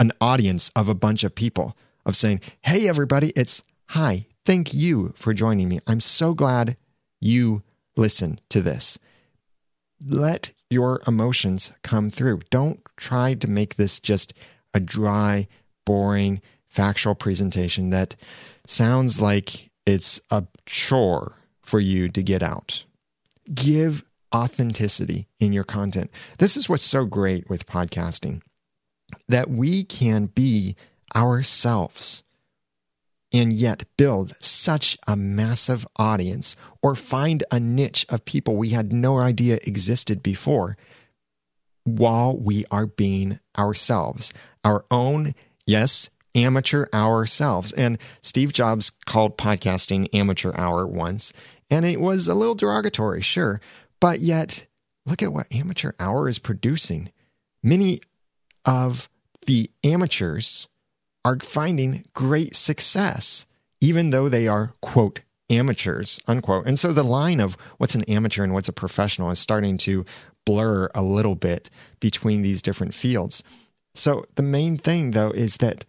[0.00, 4.26] an audience of a bunch of people of saying, Hey, everybody, it's hi.
[4.44, 5.80] Thank you for joining me.
[5.86, 6.76] I'm so glad
[7.20, 7.62] you
[7.96, 8.98] listen to this.
[10.04, 12.40] Let your emotions come through.
[12.50, 14.34] Don't try to make this just
[14.74, 15.46] a dry,
[15.84, 18.16] boring, factual presentation that
[18.66, 22.84] sounds like it's a chore for you to get out.
[23.52, 26.10] Give authenticity in your content.
[26.38, 28.40] This is what's so great with podcasting
[29.28, 30.74] that we can be
[31.14, 32.22] ourselves
[33.32, 38.92] and yet build such a massive audience or find a niche of people we had
[38.92, 40.76] no idea existed before
[41.84, 44.32] while we are being ourselves,
[44.64, 45.34] our own,
[45.66, 47.72] yes, amateur ourselves.
[47.72, 51.32] And Steve Jobs called podcasting amateur hour once,
[51.70, 53.60] and it was a little derogatory, sure,
[54.00, 54.66] but yet
[55.06, 57.10] look at what amateur hour is producing.
[57.62, 58.00] Many
[58.64, 59.08] of
[59.46, 60.68] the amateurs
[61.24, 63.46] are finding great success,
[63.80, 66.66] even though they are, quote, amateurs, unquote.
[66.66, 70.04] And so the line of what's an amateur and what's a professional is starting to
[70.44, 73.42] blur a little bit between these different fields.
[73.94, 75.84] So the main thing, though, is that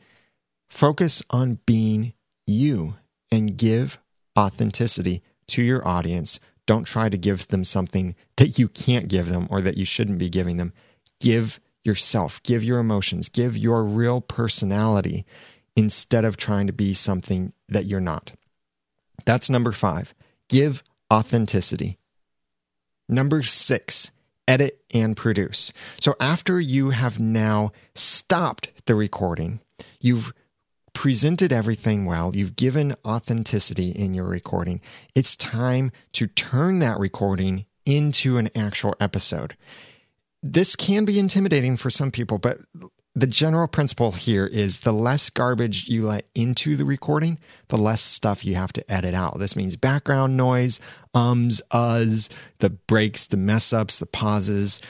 [0.70, 2.14] focus on being
[2.46, 2.96] you
[3.32, 3.98] and give
[4.38, 6.40] authenticity to your audience.
[6.66, 10.20] Don't try to give them something that you can't give them or that you shouldn't
[10.20, 10.74] be giving them.
[11.20, 15.26] Give yourself, give your emotions, give your real personality
[15.76, 18.32] instead of trying to be something that you're not.
[19.26, 20.14] That's number five.
[20.50, 21.98] Give authenticity.
[23.10, 24.12] Number six,
[24.48, 25.74] edit and produce.
[26.00, 29.60] So after you have now stopped the recording,
[30.00, 30.34] you've
[30.94, 34.80] presented everything well, you've given authenticity in your recording,
[35.16, 39.56] it's time to turn that recording into an actual episode
[40.44, 42.60] this can be intimidating for some people, but
[43.16, 48.02] the general principle here is the less garbage you let into the recording, the less
[48.02, 49.40] stuff you have to edit out.
[49.40, 50.80] This means background noise,
[51.14, 52.30] ums, uhs,
[52.60, 54.82] the breaks, the mess ups, the pauses,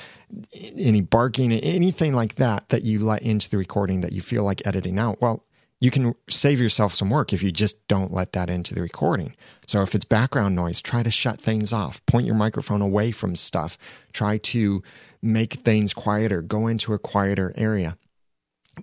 [0.75, 4.65] any barking, anything like that that you let into the recording that you feel like
[4.65, 5.21] editing out.
[5.21, 5.45] Well,
[5.79, 9.35] you can save yourself some work if you just don't let that into the recording.
[9.67, 12.03] So if it's background noise, try to shut things off.
[12.05, 13.77] Point your microphone away from stuff.
[14.13, 14.81] Try to
[15.23, 17.97] make things quieter, go into a quieter area.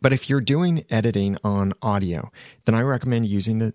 [0.00, 2.30] But if you're doing editing on audio,
[2.64, 3.74] then I recommend using the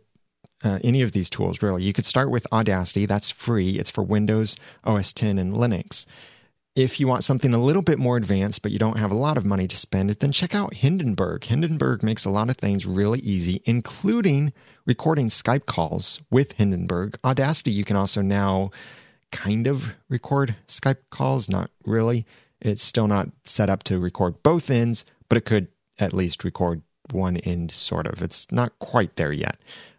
[0.63, 1.83] uh, any of these tools really.
[1.83, 3.77] You could start with Audacity, that's free.
[3.77, 6.05] It's for Windows, OS 10 and Linux.
[6.75, 9.37] If you want something a little bit more advanced, but you don't have a lot
[9.37, 11.45] of money to spend, then check out Hindenburg.
[11.45, 14.51] Hindenburg makes a lot of things really easy, including
[14.85, 17.17] recording Skype calls with Hindenburg.
[17.23, 18.71] Audacity, you can also now
[19.31, 22.25] kind of record Skype calls, not really.
[22.65, 25.67] It's still not set up to record both ends, but it could
[25.99, 28.23] at least record one end, sort of.
[28.23, 29.57] It's not quite there yet,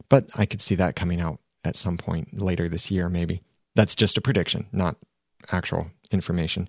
[0.09, 3.41] but I could see that coming out at some point later this year, maybe.
[3.77, 4.97] That's just a prediction, not
[5.53, 6.69] actual information.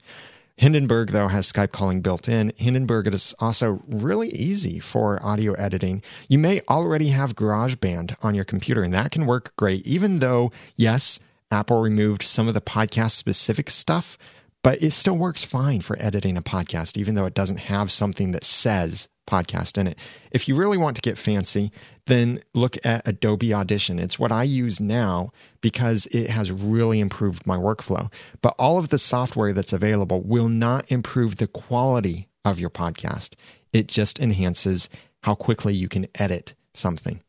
[0.57, 2.53] Hindenburg, though, has Skype calling built in.
[2.57, 6.03] Hindenburg is also really easy for audio editing.
[6.27, 10.51] You may already have GarageBand on your computer, and that can work great, even though,
[10.75, 14.17] yes, Apple removed some of the podcast specific stuff,
[14.63, 18.31] but it still works fine for editing a podcast, even though it doesn't have something
[18.31, 19.99] that says podcast in it.
[20.31, 21.71] If you really want to get fancy,
[22.05, 23.99] then look at Adobe Audition.
[23.99, 28.11] It's what I use now because it has really improved my workflow.
[28.41, 33.33] But all of the software that's available will not improve the quality of your podcast,
[33.73, 34.89] it just enhances
[35.23, 37.21] how quickly you can edit something.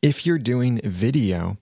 [0.00, 1.58] If you're doing video,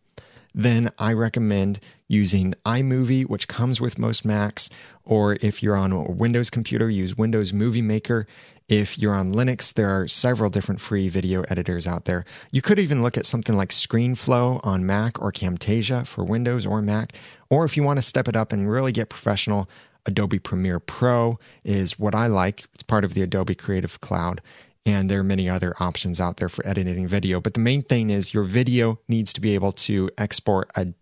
[0.54, 4.68] then I recommend using iMovie, which comes with most Macs,
[5.04, 8.26] or if you're on a Windows computer, use Windows Movie Maker.
[8.68, 12.24] If you're on Linux, there are several different free video editors out there.
[12.50, 16.80] You could even look at something like ScreenFlow on Mac or Camtasia for Windows or
[16.80, 17.14] Mac.
[17.48, 19.68] Or if you want to step it up and really get professional,
[20.06, 22.64] Adobe Premiere Pro is what I like.
[22.74, 24.40] It's part of the Adobe Creative Cloud.
[24.86, 27.40] And there are many other options out there for editing video.
[27.40, 30.94] But the main thing is your video needs to be able to export a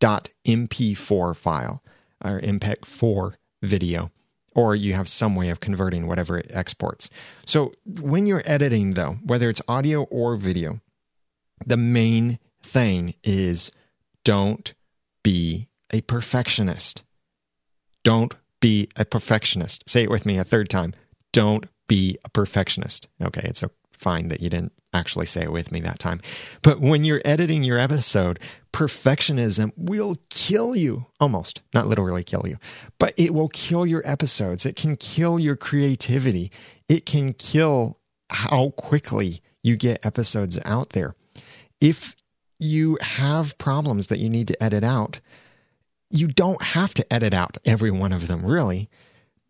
[0.00, 1.82] .mp4 file
[2.24, 4.10] or MPEG-4 video
[4.54, 7.10] or you have some way of converting whatever it exports.
[7.46, 10.80] So when you're editing, though, whether it's audio or video,
[11.64, 13.70] the main thing is
[14.24, 14.74] don't
[15.22, 17.02] be a perfectionist.
[18.02, 19.88] Don't be a perfectionist.
[19.88, 20.94] Say it with me a third time.
[21.32, 23.08] Don't be a perfectionist.
[23.20, 26.20] Okay, it's a fine that you didn't actually say it with me that time.
[26.62, 28.38] But when you're editing your episode,
[28.72, 32.58] perfectionism will kill you almost, not literally kill you,
[33.00, 34.64] but it will kill your episodes.
[34.64, 36.52] It can kill your creativity.
[36.88, 37.98] It can kill
[38.28, 41.16] how quickly you get episodes out there.
[41.80, 42.14] If
[42.60, 45.18] you have problems that you need to edit out,
[46.08, 48.88] you don't have to edit out every one of them, really.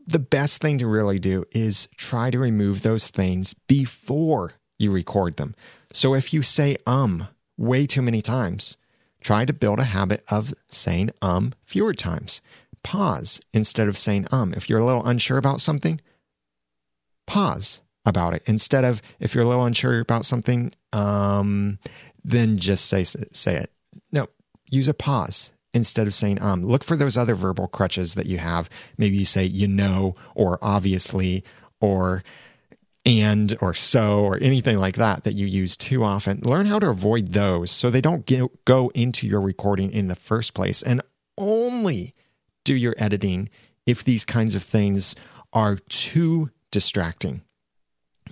[0.06, 5.36] The best thing to really do is try to remove those things before you record
[5.36, 5.54] them.
[5.92, 8.76] So if you say um way too many times,
[9.20, 12.40] try to build a habit of saying um fewer times.
[12.82, 14.54] Pause instead of saying um.
[14.54, 16.00] If you're a little unsure about something,
[17.26, 18.42] pause about it.
[18.46, 21.78] Instead of if you're a little unsure about something, um,
[22.24, 23.70] then just say say it.
[24.10, 24.28] No,
[24.70, 26.64] use a pause instead of saying um.
[26.64, 28.68] Look for those other verbal crutches that you have.
[28.98, 31.44] Maybe you say you know or obviously
[31.80, 32.22] or
[33.06, 36.40] and or so or anything like that that you use too often.
[36.42, 40.14] Learn how to avoid those so they don't get, go into your recording in the
[40.14, 40.82] first place.
[40.82, 41.02] And
[41.38, 42.14] only
[42.64, 43.48] do your editing
[43.86, 45.16] if these kinds of things
[45.52, 47.42] are too distracting.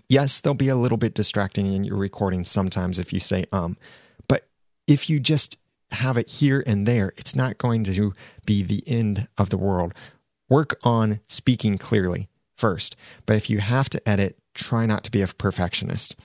[0.08, 3.76] Yes, they'll be a little bit distracting in your recording sometimes if you say um,
[4.28, 4.46] but
[4.86, 5.58] if you just
[5.92, 9.94] have it here and there, it's not going to be the end of the world.
[10.48, 12.96] Work on speaking clearly first.
[13.26, 16.16] But if you have to edit, try not to be a perfectionist.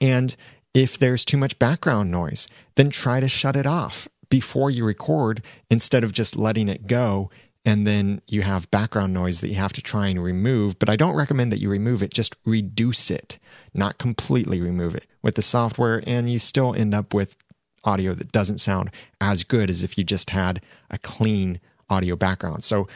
[0.00, 0.36] And
[0.74, 5.42] if there's too much background noise, then try to shut it off before you record
[5.70, 7.30] instead of just letting it go.
[7.64, 10.78] And then you have background noise that you have to try and remove.
[10.78, 13.38] But I don't recommend that you remove it, just reduce it,
[13.72, 16.02] not completely remove it with the software.
[16.06, 17.36] And you still end up with
[17.84, 18.90] audio that doesn't sound
[19.20, 22.64] as good as if you just had a clean audio background.
[22.64, 22.88] So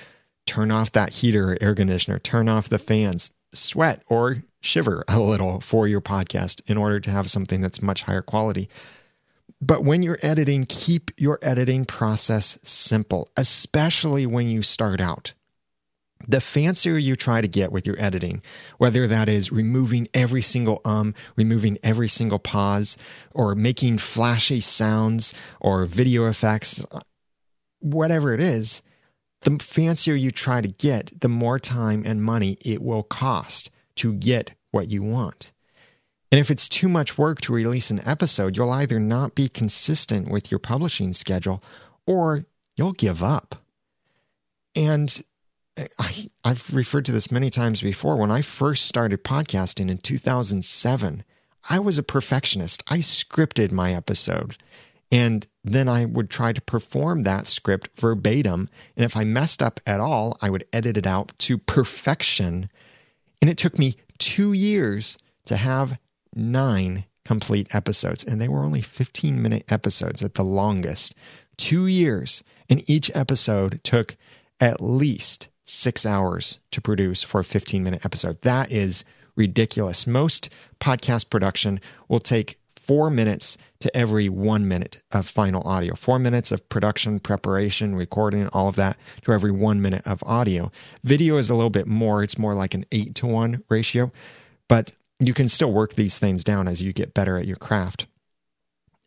[0.47, 5.21] turn off that heater or air conditioner, turn off the fans, sweat or shiver a
[5.21, 8.69] little for your podcast in order to have something that's much higher quality.
[9.61, 15.33] But when you're editing, keep your editing process simple, especially when you start out.
[16.29, 18.43] The fancier you try to get with your editing,
[18.79, 22.97] whether that is removing every single um, removing every single pause,
[23.33, 26.85] or making flashy sounds or video effects,
[27.81, 28.83] whatever it is,
[29.43, 34.15] the fancier you try to get, the more time and money it will cost to
[34.15, 35.53] get what you want.
[36.33, 40.29] And if it's too much work to release an episode, you'll either not be consistent
[40.29, 41.63] with your publishing schedule
[42.07, 43.63] or you'll give up.
[44.75, 45.23] And
[45.99, 48.17] I, have referred to this many times before.
[48.17, 51.25] When I first started podcasting in 2007,
[51.69, 52.83] I was a perfectionist.
[52.89, 54.57] I scripted my episode.
[55.13, 58.69] And then I would try to perform that script verbatim.
[58.97, 62.69] And if I messed up at all, I would edit it out to perfection.
[63.41, 65.99] And it took me two years to have
[66.35, 68.25] nine complete episodes.
[68.25, 71.15] And they were only 15 minute episodes at the longest.
[71.57, 72.43] Two years.
[72.69, 74.17] And each episode took
[74.59, 78.41] at least six hours to produce for a 15 minute episode.
[78.43, 79.05] That is
[79.35, 80.07] ridiculous.
[80.07, 80.49] Most
[80.81, 85.95] podcast production will take four minutes to every one minute of final audio.
[85.95, 90.71] Four minutes of production, preparation, recording, all of that to every one minute of audio.
[91.03, 94.13] Video is a little bit more, it's more like an eight to one ratio,
[94.69, 98.07] but you can still work these things down as you get better at your craft.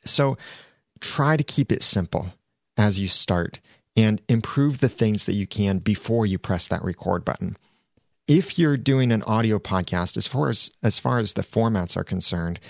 [0.05, 0.37] So
[0.99, 2.33] try to keep it simple
[2.77, 3.59] as you start
[3.99, 7.57] and improve the things that you can before you press that record button.
[8.27, 12.03] If you're doing an audio podcast, as far as, as far as the formats are
[12.05, 12.61] concerned,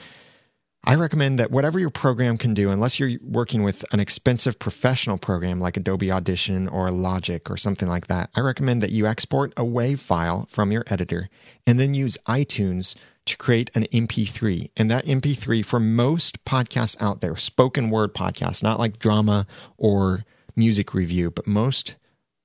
[0.86, 5.20] I recommend that whatever your program can do, unless you're working with an expensive professional
[5.20, 9.54] program like Adobe Audition or Logic or something like that, I recommend that you export
[9.56, 11.30] a WAV file from your editor
[11.68, 14.72] and then use iTunes to create an MP3.
[14.78, 19.46] And that MP3 for most podcasts out there, spoken word podcasts, not like drama
[19.78, 20.24] or
[20.60, 21.96] music review, but most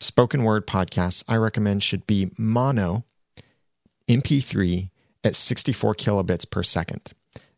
[0.00, 3.04] spoken word podcasts I recommend should be mono
[4.08, 4.88] MP3
[5.22, 7.12] at 64 kilobits per second.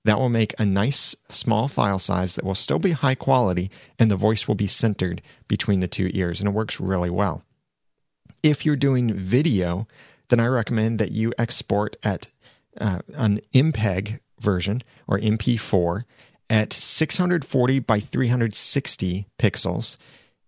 [0.04, 4.10] That will make a nice small file size that will still be high quality and
[4.10, 7.44] the voice will be centered between the two ears and it works really well.
[8.42, 9.86] If you're doing video,
[10.28, 12.28] then I recommend that you export at
[12.80, 16.04] uh, an MPEG version or MP4
[16.48, 19.96] at 640 by 360 pixels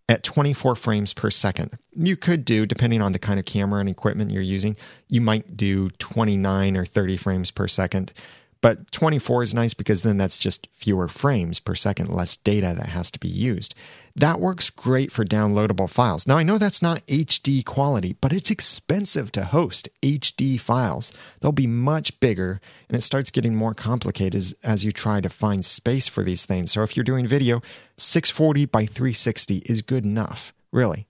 [0.08, 1.78] at 24 frames per second.
[1.94, 4.76] You could do, depending on the kind of camera and equipment you're using,
[5.08, 8.12] you might do 29 or 30 frames per second.
[8.60, 12.88] But 24 is nice because then that's just fewer frames per second, less data that
[12.88, 13.74] has to be used.
[14.16, 16.26] That works great for downloadable files.
[16.26, 21.12] Now, I know that's not HD quality, but it's expensive to host HD files.
[21.40, 25.28] They'll be much bigger, and it starts getting more complicated as, as you try to
[25.28, 26.72] find space for these things.
[26.72, 27.62] So, if you're doing video,
[27.96, 31.06] 640 by 360 is good enough, really.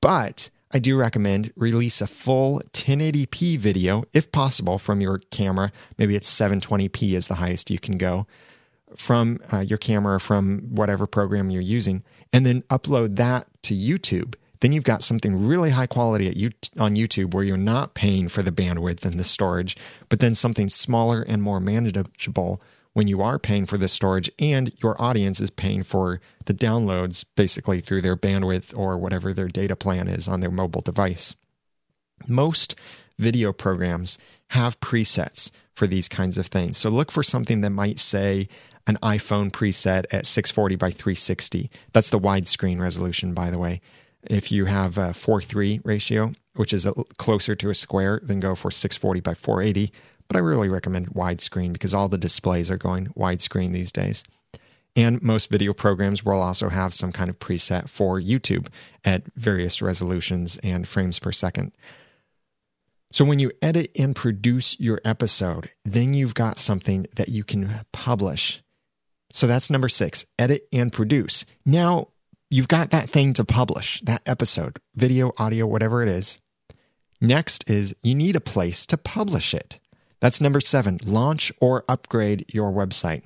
[0.00, 5.72] But I do recommend release a full 1080p video if possible from your camera.
[5.96, 8.26] Maybe it's 720p is the highest you can go
[8.96, 12.02] from uh, your camera from whatever program you're using
[12.32, 14.34] and then upload that to YouTube.
[14.60, 18.42] Then you've got something really high quality you, on YouTube where you're not paying for
[18.42, 19.76] the bandwidth and the storage,
[20.08, 22.60] but then something smaller and more manageable
[22.98, 27.24] when you are paying for this storage and your audience is paying for the downloads
[27.36, 31.36] basically through their bandwidth or whatever their data plan is on their mobile device.
[32.26, 32.74] Most
[33.16, 34.18] video programs
[34.48, 36.76] have presets for these kinds of things.
[36.76, 38.48] So look for something that might say
[38.88, 41.70] an iPhone preset at 640 by 360.
[41.92, 43.80] That's the widescreen resolution, by the way.
[44.24, 48.40] If you have a 4 3 ratio, which is a, closer to a square, then
[48.40, 49.92] go for 640 by 480
[50.28, 54.24] but I really recommend widescreen because all the displays are going widescreen these days.
[54.94, 58.68] And most video programs will also have some kind of preset for YouTube
[59.04, 61.72] at various resolutions and frames per second.
[63.12, 67.80] So when you edit and produce your episode, then you've got something that you can
[67.92, 68.62] publish.
[69.32, 71.44] So that's number six edit and produce.
[71.64, 72.08] Now
[72.50, 76.38] you've got that thing to publish, that episode, video, audio, whatever it is.
[77.20, 79.80] Next is you need a place to publish it.
[80.20, 83.24] That's number seven launch or upgrade your website.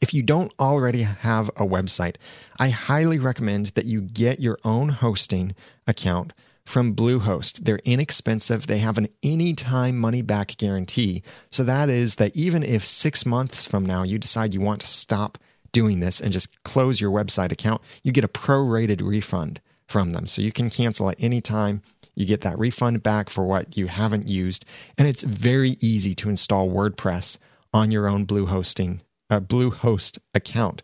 [0.00, 2.16] If you don't already have a website,
[2.58, 5.54] I highly recommend that you get your own hosting
[5.86, 6.32] account
[6.64, 7.64] from Bluehost.
[7.64, 8.66] They're inexpensive.
[8.66, 11.22] They have an anytime money back guarantee.
[11.50, 14.86] So that is that even if six months from now you decide you want to
[14.86, 15.38] stop
[15.72, 20.26] doing this and just close your website account, you get a prorated refund from them.
[20.26, 21.82] So you can cancel at any time.
[22.14, 24.64] You get that refund back for what you haven't used,
[24.98, 27.38] and it's very easy to install WordPress
[27.72, 29.00] on your own Bluehosting
[29.30, 30.82] uh, Bluehost account.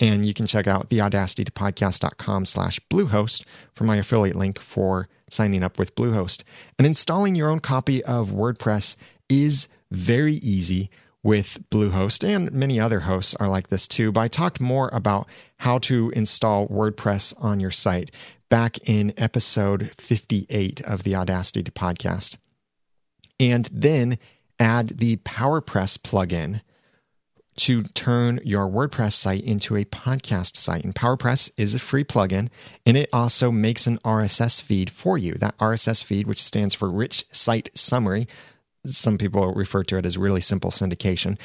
[0.00, 5.78] And you can check out theaudacitytopodcast.com slash Bluehost for my affiliate link for signing up
[5.78, 6.44] with Bluehost.
[6.78, 8.96] And installing your own copy of WordPress
[9.28, 10.90] is very easy
[11.22, 14.12] with Bluehost, and many other hosts are like this too.
[14.12, 15.26] But I talked more about
[15.56, 18.12] how to install WordPress on your site
[18.48, 22.36] back in episode 58 of the Audacity to podcast.
[23.40, 24.18] And then
[24.58, 26.60] add the PowerPress plugin
[27.56, 30.84] to turn your WordPress site into a podcast site.
[30.84, 32.48] And PowerPress is a free plugin,
[32.86, 35.34] and it also makes an RSS feed for you.
[35.34, 38.28] That RSS feed, which stands for Rich Site Summary,
[38.86, 41.36] some people refer to it as really simple syndication,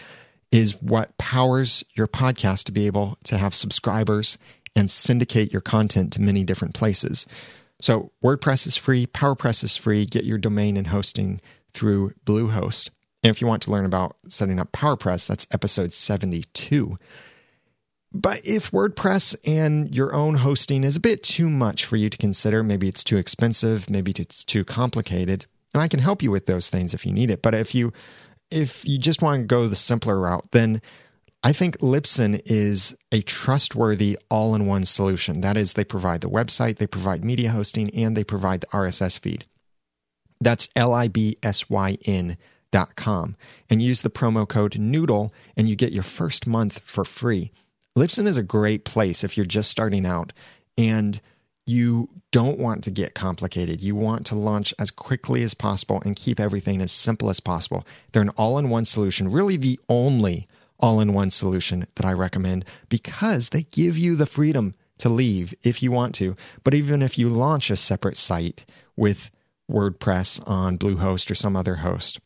[0.51, 4.38] is what powers your podcast to be able to have subscribers
[4.76, 7.28] and syndicate your content to many different places.
[7.82, 10.06] So, WordPress is free, PowerPress is free.
[10.06, 11.42] Get your domain and hosting
[11.74, 12.90] through Bluehost.
[13.24, 16.98] And if you want to learn about setting up PowerPress, that's episode 72.
[18.14, 22.18] But if WordPress and your own hosting is a bit too much for you to
[22.18, 26.46] consider, maybe it's too expensive, maybe it's too complicated, and I can help you with
[26.46, 27.42] those things if you need it.
[27.42, 27.92] But if you
[28.52, 30.80] if you just want to go the simpler route, then
[31.46, 35.41] I think Libsyn is a trustworthy all in one solution.
[35.41, 39.20] That is, they provide the website, they provide media hosting, and they provide the RSS
[39.20, 39.46] feed.
[40.39, 42.38] That's L I B S Y N
[42.72, 43.36] dot com.
[43.70, 47.52] And use the promo code Noodle, and you get your first month for free.
[47.98, 50.34] Libsyn is a great place if you're just starting out
[50.78, 51.22] and
[51.66, 53.82] you don't want to get complicated.
[53.82, 57.86] You want to launch as quickly as possible and keep everything as simple as possible.
[58.12, 60.48] They're an all in one solution, really the only
[60.84, 65.54] all in one solution that I recommend because they give you the freedom to leave
[65.64, 66.36] if you want to.
[66.64, 68.66] But even if you launch a separate site
[68.96, 69.32] with
[69.72, 72.20] WordPress on Bluehost or some other host,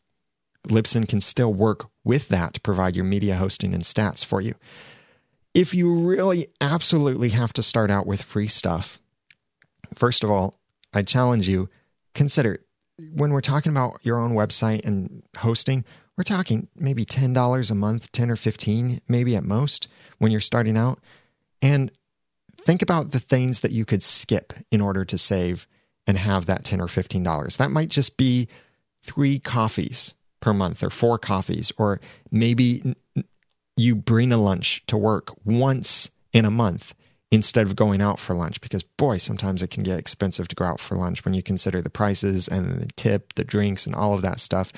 [0.66, 4.54] Libsyn can still work with that to provide your media hosting and stats for you
[5.54, 9.00] if you really absolutely have to start out with free stuff,
[9.94, 10.60] first of all,
[10.92, 11.68] I challenge you
[12.14, 12.64] consider
[13.12, 15.84] when we're talking about your own website and hosting,
[16.18, 19.86] we're talking maybe $10 a month, 10 or 15 maybe at most
[20.18, 20.98] when you're starting out.
[21.62, 21.92] And
[22.62, 25.68] think about the things that you could skip in order to save
[26.08, 27.56] and have that 10 or 15 dollars.
[27.56, 28.48] That might just be
[29.02, 32.00] 3 coffees per month or 4 coffees or
[32.32, 32.96] maybe
[33.76, 36.94] you bring a lunch to work once in a month
[37.30, 40.64] instead of going out for lunch because boy sometimes it can get expensive to go
[40.64, 44.14] out for lunch when you consider the prices and the tip the drinks and all
[44.14, 44.72] of that stuff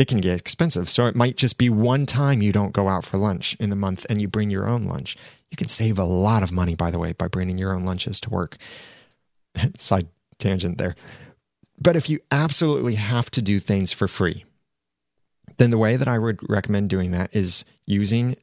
[0.00, 0.88] it can get expensive.
[0.88, 3.76] So it might just be one time you don't go out for lunch in the
[3.76, 5.16] month and you bring your own lunch.
[5.50, 8.20] You can save a lot of money by the way by bringing your own lunches
[8.20, 8.56] to work.
[9.76, 10.94] Side tangent there.
[11.78, 14.44] But if you absolutely have to do things for free
[15.60, 18.36] then the way that I would recommend doing that is using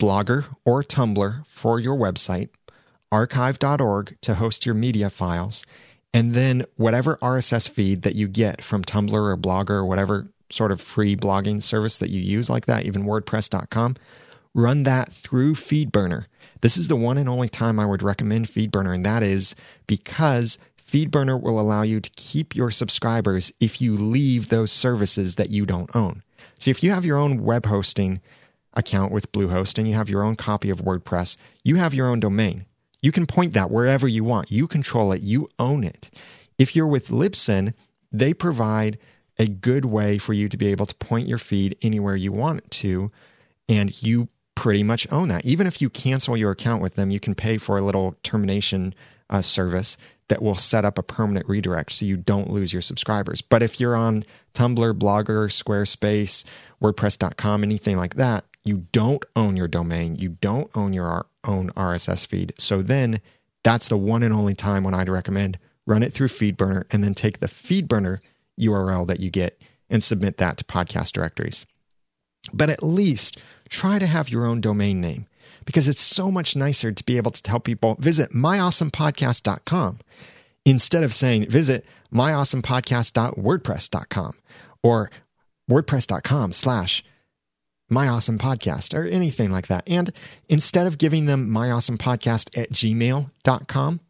[0.00, 2.48] Blogger or Tumblr for your website,
[3.12, 5.64] archive.org to host your media files,
[6.12, 10.72] and then whatever RSS feed that you get from Tumblr or Blogger or whatever sort
[10.72, 13.96] of free blogging service that you use like that, even WordPress.com,
[14.54, 16.26] run that through FeedBurner.
[16.60, 19.54] This is the one and only time I would recommend FeedBurner, and that is
[19.86, 20.58] because
[20.90, 25.66] FeedBurner will allow you to keep your subscribers if you leave those services that you
[25.66, 26.22] don't own.
[26.58, 28.20] See, if you have your own web hosting
[28.74, 32.20] account with Bluehost and you have your own copy of WordPress, you have your own
[32.20, 32.66] domain.
[33.02, 34.50] You can point that wherever you want.
[34.50, 36.10] You control it, you own it.
[36.58, 37.74] If you're with Libsyn,
[38.12, 38.98] they provide
[39.38, 42.60] a good way for you to be able to point your feed anywhere you want
[42.60, 43.10] it to,
[43.68, 45.44] and you pretty much own that.
[45.44, 48.94] Even if you cancel your account with them, you can pay for a little termination
[49.28, 49.96] uh, service
[50.28, 53.40] that will set up a permanent redirect so you don't lose your subscribers.
[53.40, 54.24] But if you're on
[54.54, 56.44] Tumblr, Blogger, Squarespace,
[56.82, 60.16] WordPress.com, anything like that, you don't own your domain.
[60.16, 62.54] You don't own your own RSS feed.
[62.58, 63.20] So then
[63.62, 67.14] that's the one and only time when I'd recommend run it through FeedBurner and then
[67.14, 68.18] take the FeedBurner
[68.58, 71.64] URL that you get and submit that to podcast directories.
[72.52, 73.38] But at least
[73.68, 75.26] try to have your own domain name
[75.64, 80.00] because it's so much nicer to be able to tell people visit myawesomepodcast.com
[80.64, 84.34] instead of saying visit myawesomepodcast.wordpress.com
[84.82, 85.10] or
[85.70, 87.04] wordpress.com slash
[87.90, 89.84] myawesomepodcast or anything like that.
[89.86, 90.12] And
[90.48, 94.00] instead of giving them myawesomepodcast at gmail.com,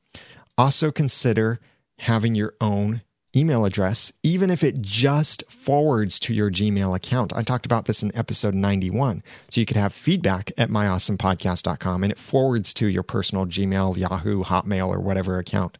[0.59, 1.61] also consider
[1.99, 3.03] having your own
[3.37, 7.33] email address, even if it just forwards to your Gmail account.
[7.37, 9.23] I talked about this in episode 91.
[9.51, 14.43] So you could have feedback at myawesomepodcast.com and it forwards to your personal Gmail, Yahoo,
[14.45, 15.77] Hotmail, or whatever account.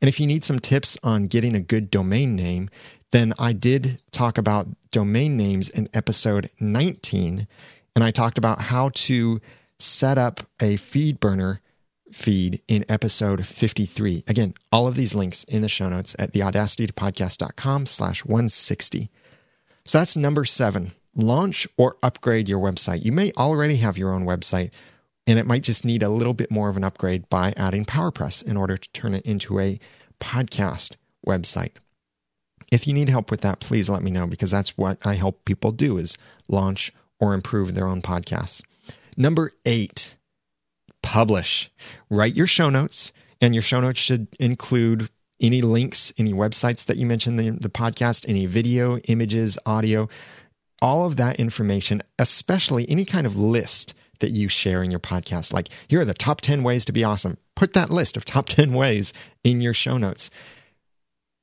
[0.00, 2.70] And if you need some tips on getting a good domain name,
[3.10, 7.46] then I did talk about domain names in episode 19.
[7.94, 9.40] And I talked about how to
[9.78, 11.60] set up a feed burner
[12.12, 14.24] feed in episode 53.
[14.26, 19.10] Again, all of these links in the show notes at theaudacitytopodcast.com slash 160.
[19.84, 20.92] So that's number seven.
[21.14, 23.04] Launch or upgrade your website.
[23.04, 24.70] You may already have your own website,
[25.26, 28.44] and it might just need a little bit more of an upgrade by adding PowerPress
[28.44, 29.78] in order to turn it into a
[30.20, 30.96] podcast
[31.26, 31.72] website.
[32.70, 35.44] If you need help with that, please let me know because that's what I help
[35.44, 36.16] people do is
[36.48, 38.62] launch or improve their own podcasts.
[39.16, 40.16] Number eight,
[41.12, 41.70] publish.
[42.08, 45.10] Write your show notes, and your show notes should include
[45.42, 50.08] any links, any websites that you mentioned in the podcast, any video, images, audio,
[50.80, 55.52] all of that information, especially any kind of list that you share in your podcast.
[55.52, 57.36] Like, here are the top 10 ways to be awesome.
[57.56, 59.12] Put that list of top 10 ways
[59.44, 60.30] in your show notes.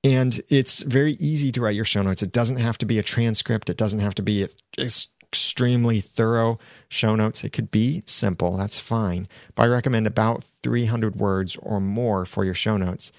[0.03, 2.23] And it's very easy to write your show notes.
[2.23, 4.47] It doesn't have to be a transcript, it doesn't have to be
[4.79, 4.89] a,
[5.31, 6.57] extremely thorough
[6.87, 7.43] show notes.
[7.43, 9.27] It could be simple, that's fine.
[9.55, 13.11] But I recommend about 300 words or more for your show notes.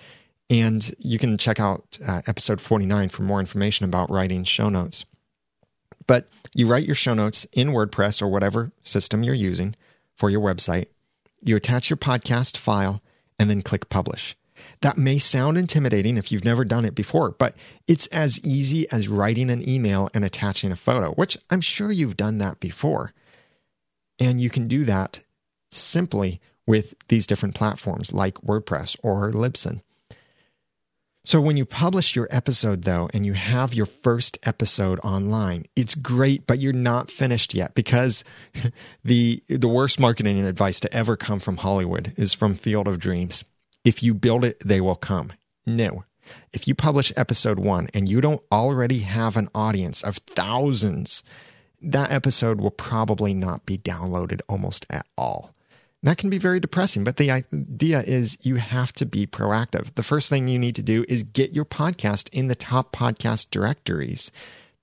[0.49, 5.05] And you can check out uh, episode 49 for more information about writing show notes.
[6.09, 9.77] But you write your show notes in WordPress or whatever system you're using
[10.17, 10.87] for your website.
[11.41, 13.01] You attach your podcast file
[13.39, 14.37] and then click publish.
[14.83, 17.55] That may sound intimidating if you've never done it before, but
[17.87, 22.17] it's as easy as writing an email and attaching a photo, which I'm sure you've
[22.17, 23.13] done that before.
[24.19, 25.25] And you can do that
[25.71, 29.83] simply with these different platforms like WordPress or Libsyn.
[31.25, 35.95] So when you publish your episode though and you have your first episode online, it's
[35.95, 38.25] great but you're not finished yet because
[39.05, 43.45] the the worst marketing advice to ever come from Hollywood is from Field of Dreams.
[43.85, 45.33] If you build it, they will come.
[45.67, 46.05] No.
[46.53, 51.23] If you publish episode one and you don't already have an audience of thousands,
[51.83, 55.55] that episode will probably not be downloaded almost at all.
[56.03, 59.95] that can be very depressing, but the idea is you have to be proactive.
[59.97, 63.51] The first thing you need to do is get your podcast in the top podcast
[63.51, 64.31] directories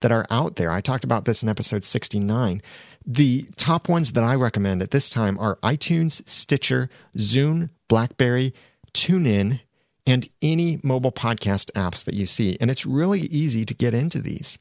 [0.01, 0.69] that are out there.
[0.69, 2.61] I talked about this in episode 69.
[3.03, 6.87] The top ones that I recommend at this time are iTunes, Stitcher,
[7.17, 8.53] Zune, Blackberry,
[8.93, 9.61] TuneIn,
[10.05, 12.57] and any mobile podcast apps that you see.
[12.61, 14.57] And it's really easy to get into these.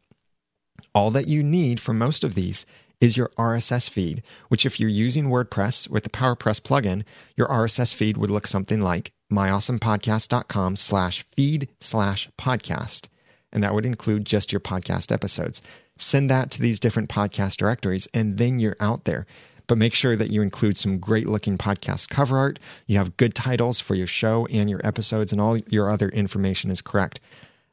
[0.94, 2.66] All that you need for most of these
[3.00, 7.04] is your RSS feed, which, if you're using WordPress with the PowerPress plugin,
[7.36, 13.08] your RSS feed would look something like myawesomepodcast.com slash feed slash podcast.
[13.52, 15.62] And that would include just your podcast episodes.
[15.98, 19.26] Send that to these different podcast directories, and then you're out there
[19.66, 22.58] but make sure that you include some great looking podcast cover art.
[22.86, 26.70] You have good titles for your show and your episodes, and all your other information
[26.70, 27.20] is correct.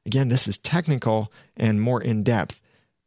[0.06, 2.60] Again, this is technical and more in depth,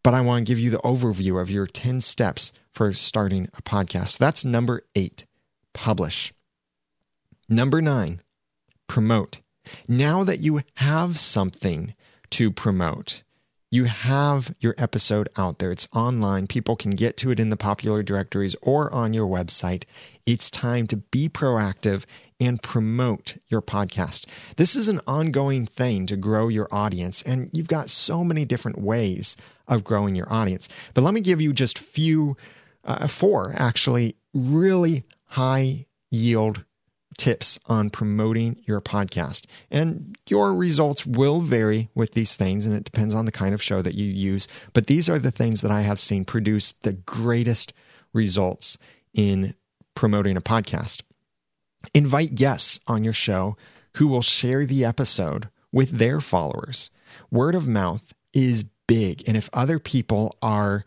[0.02, 3.62] but I want to give you the overview of your 10 steps for starting a
[3.62, 4.08] podcast.
[4.08, 5.24] So that's number eight
[5.72, 6.32] publish.
[7.48, 8.20] Number nine,
[8.88, 9.40] promote.
[9.86, 11.94] Now that you have something
[12.30, 13.22] to promote,
[13.76, 15.70] you have your episode out there.
[15.70, 16.46] It's online.
[16.46, 19.84] People can get to it in the popular directories or on your website.
[20.24, 22.04] It's time to be proactive
[22.40, 24.24] and promote your podcast.
[24.56, 28.80] This is an ongoing thing to grow your audience, and you've got so many different
[28.80, 29.36] ways
[29.68, 30.70] of growing your audience.
[30.94, 32.34] But let me give you just few,
[32.82, 36.64] uh, four actually, really high yield
[37.16, 39.46] tips on promoting your podcast.
[39.70, 43.62] And your results will vary with these things, and it depends on the kind of
[43.62, 44.48] show that you use.
[44.72, 47.72] But these are the things that I have seen produce the greatest
[48.12, 48.78] results
[49.14, 49.54] in
[49.94, 51.02] promoting a podcast.
[51.94, 53.56] Invite guests on your show
[53.96, 56.90] who will share the episode with their followers.
[57.30, 59.22] Word of mouth is big.
[59.26, 60.84] And if other people are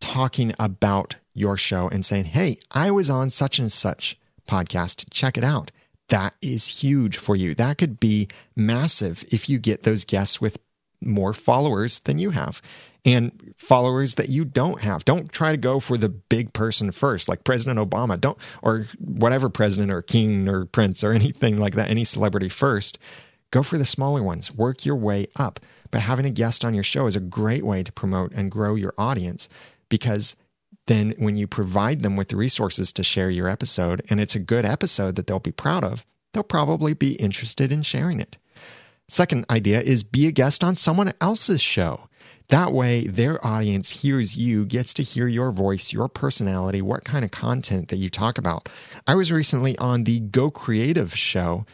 [0.00, 4.18] talking about your show and saying, Hey, I was on such and such
[4.50, 5.70] podcast, check it out.
[6.08, 7.54] That is huge for you.
[7.54, 10.58] That could be massive if you get those guests with
[11.00, 12.60] more followers than you have
[13.04, 15.04] and followers that you don't have.
[15.04, 18.20] Don't try to go for the big person first, like President Obama.
[18.20, 22.98] Don't, or whatever president or king or prince or anything like that, any celebrity first.
[23.50, 24.52] Go for the smaller ones.
[24.52, 25.60] Work your way up.
[25.90, 28.74] But having a guest on your show is a great way to promote and grow
[28.74, 29.48] your audience
[29.88, 30.36] because
[30.86, 34.40] then when you provide them with the resources to share your episode and it's a
[34.40, 38.38] good episode that they'll be proud of, they'll probably be interested in sharing it.
[39.08, 42.08] Second idea is be a guest on someone else's show.
[42.48, 47.24] That way, their audience hears you, gets to hear your voice, your personality, what kind
[47.24, 48.68] of content that you talk about.
[49.06, 51.64] I was recently on the Go Creative show,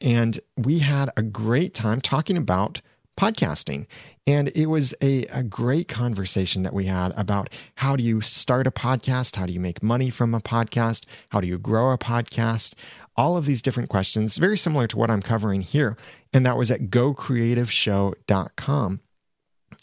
[0.00, 2.80] and we had a great time talking about
[3.16, 3.86] podcasting.
[4.26, 8.66] And it was a, a great conversation that we had about how do you start
[8.66, 9.36] a podcast?
[9.36, 11.04] How do you make money from a podcast?
[11.30, 12.74] How do you grow a podcast?
[13.16, 15.96] All of these different questions, very similar to what I'm covering here.
[16.32, 19.00] And that was at gocreativeshow.com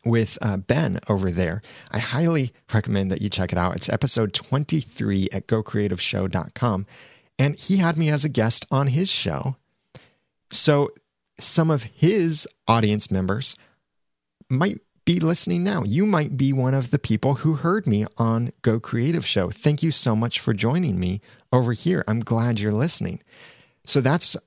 [0.06, 1.62] with uh, Ben over there.
[1.92, 3.76] I highly recommend that you check it out.
[3.76, 6.86] It's episode 23 at gocreativeshow.com.
[7.40, 9.56] And he had me as a guest on his show.
[10.52, 10.92] So
[11.40, 13.56] some of his audience members
[14.50, 15.84] might be listening now.
[15.84, 19.50] You might be one of the people who heard me on Go Creative Show.
[19.50, 21.22] Thank you so much for joining me
[21.52, 22.04] over here.
[22.08, 23.22] I'm glad you're listening.
[23.86, 24.38] So that's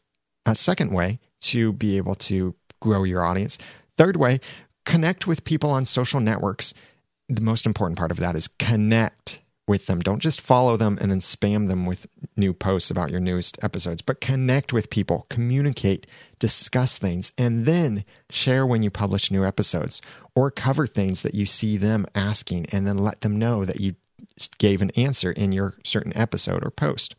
[0.47, 3.59] a second way to be able to grow your audience.
[3.99, 4.41] Third way,
[4.85, 6.73] connect with people on social networks.
[7.29, 10.01] The most important part of that is connect with them.
[10.01, 12.07] Don't just follow them and then spam them with
[12.37, 16.07] new posts about your newest episodes, but connect with people, communicate,
[16.39, 20.01] discuss things, and then share when you publish new episodes
[20.35, 23.95] or cover things that you see them asking and then let them know that you
[24.59, 27.15] gave an answer in your certain episode or post.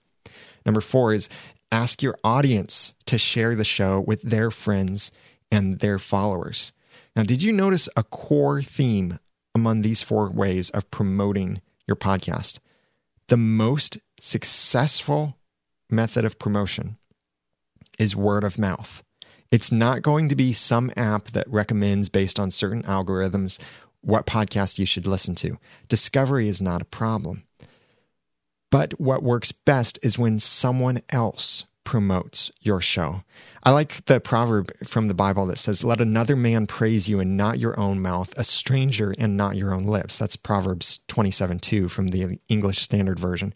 [0.65, 1.29] Number four is
[1.71, 5.11] ask your audience to share the show with their friends
[5.51, 6.71] and their followers.
[7.15, 9.19] Now, did you notice a core theme
[9.55, 12.59] among these four ways of promoting your podcast?
[13.29, 15.37] The most successful
[15.89, 16.97] method of promotion
[17.97, 19.03] is word of mouth.
[19.51, 23.59] It's not going to be some app that recommends based on certain algorithms
[24.01, 25.57] what podcast you should listen to.
[25.87, 27.43] Discovery is not a problem.
[28.69, 33.23] But what works best is when someone else promotes your show.
[33.63, 37.37] I like the proverb from the Bible that says, Let another man praise you and
[37.37, 40.17] not your own mouth, a stranger and not your own lips.
[40.17, 43.53] That's Proverbs 27 2 from the English Standard Version.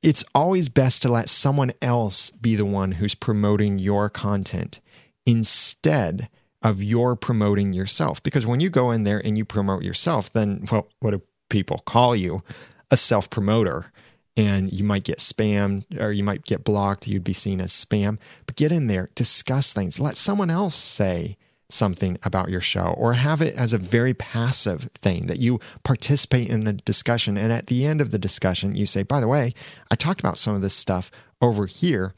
[0.00, 4.80] It's always best to let someone else be the one who's promoting your content
[5.26, 6.28] instead
[6.62, 8.22] of your promoting yourself.
[8.22, 11.78] Because when you go in there and you promote yourself, then, well, what do people
[11.78, 12.44] call you?
[12.92, 13.90] A self promoter
[14.36, 17.06] and you might get spammed or you might get blocked.
[17.06, 18.18] You'd be seen as spam.
[18.44, 19.98] But get in there, discuss things.
[19.98, 24.88] Let someone else say something about your show or have it as a very passive
[24.94, 27.36] thing that you participate in a discussion.
[27.36, 29.54] And at the end of the discussion, you say, by the way,
[29.90, 31.10] I talked about some of this stuff
[31.40, 32.14] over here.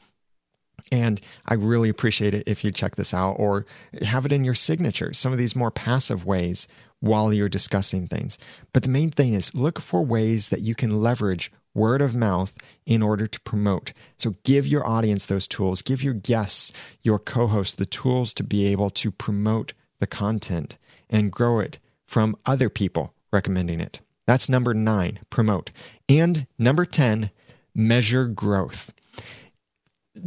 [0.91, 3.65] And I really appreciate it if you check this out or
[4.01, 5.13] have it in your signature.
[5.13, 6.67] Some of these more passive ways
[6.99, 8.37] while you're discussing things.
[8.73, 12.53] But the main thing is look for ways that you can leverage word of mouth
[12.85, 13.93] in order to promote.
[14.17, 16.71] So give your audience those tools, give your guests,
[17.01, 20.77] your co hosts, the tools to be able to promote the content
[21.09, 24.01] and grow it from other people recommending it.
[24.27, 25.71] That's number nine, promote.
[26.07, 27.31] And number 10,
[27.73, 28.91] measure growth.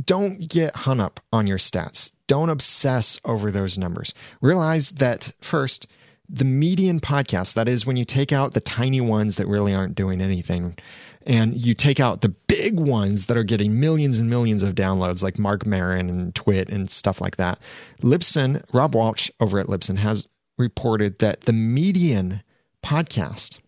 [0.04, 2.12] Don't get hung up on your stats.
[2.26, 4.14] Don't obsess over those numbers.
[4.40, 5.86] Realize that first,
[6.32, 9.94] the median podcast, that is when you take out the tiny ones that really aren't
[9.94, 10.78] doing anything,
[11.26, 15.22] and you take out the big ones that are getting millions and millions of downloads,
[15.22, 17.58] like Marc Maron and Twit and stuff like that.
[18.00, 20.26] Libsyn, Rob Walsh over at Libsyn has
[20.56, 22.42] reported that the median
[22.82, 23.58] podcast,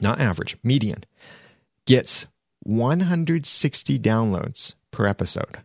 [0.00, 1.04] not average, median,
[1.86, 2.26] gets
[2.62, 5.58] 160 downloads per episode.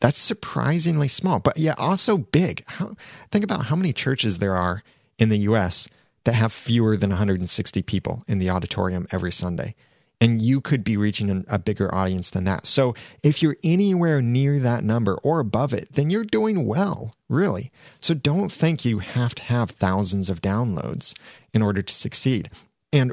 [0.00, 2.64] That's surprisingly small, but yeah, also big.
[2.66, 2.96] How,
[3.30, 4.82] think about how many churches there are
[5.18, 5.88] in the US
[6.24, 9.74] that have fewer than 160 people in the auditorium every Sunday.
[10.20, 12.64] And you could be reaching a bigger audience than that.
[12.64, 12.94] So
[13.24, 17.72] if you're anywhere near that number or above it, then you're doing well, really.
[18.00, 21.14] So don't think you have to have thousands of downloads
[21.52, 22.50] in order to succeed.
[22.92, 23.12] And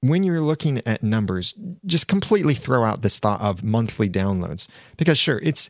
[0.00, 1.52] when you're looking at numbers,
[1.84, 4.66] just completely throw out this thought of monthly downloads.
[4.96, 5.68] Because sure, it's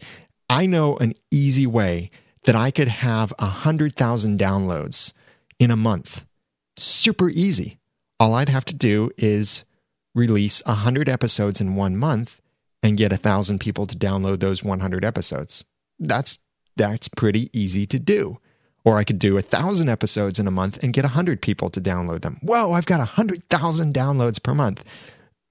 [0.49, 2.13] I know an easy way
[2.45, 5.13] that I could have a hundred thousand downloads
[5.61, 6.25] in a month.
[6.77, 7.79] Super easy.
[8.19, 9.65] All I'd have to do is
[10.15, 12.41] release 100 episodes in one month
[12.83, 15.65] and get a thousand people to download those 100 episodes.
[16.01, 16.39] That's
[16.77, 18.39] that's pretty easy to do.
[18.85, 21.69] Or I could do a thousand episodes in a month and get a hundred people
[21.71, 22.39] to download them.
[22.43, 24.83] Whoa, I've got a hundred thousand downloads per month,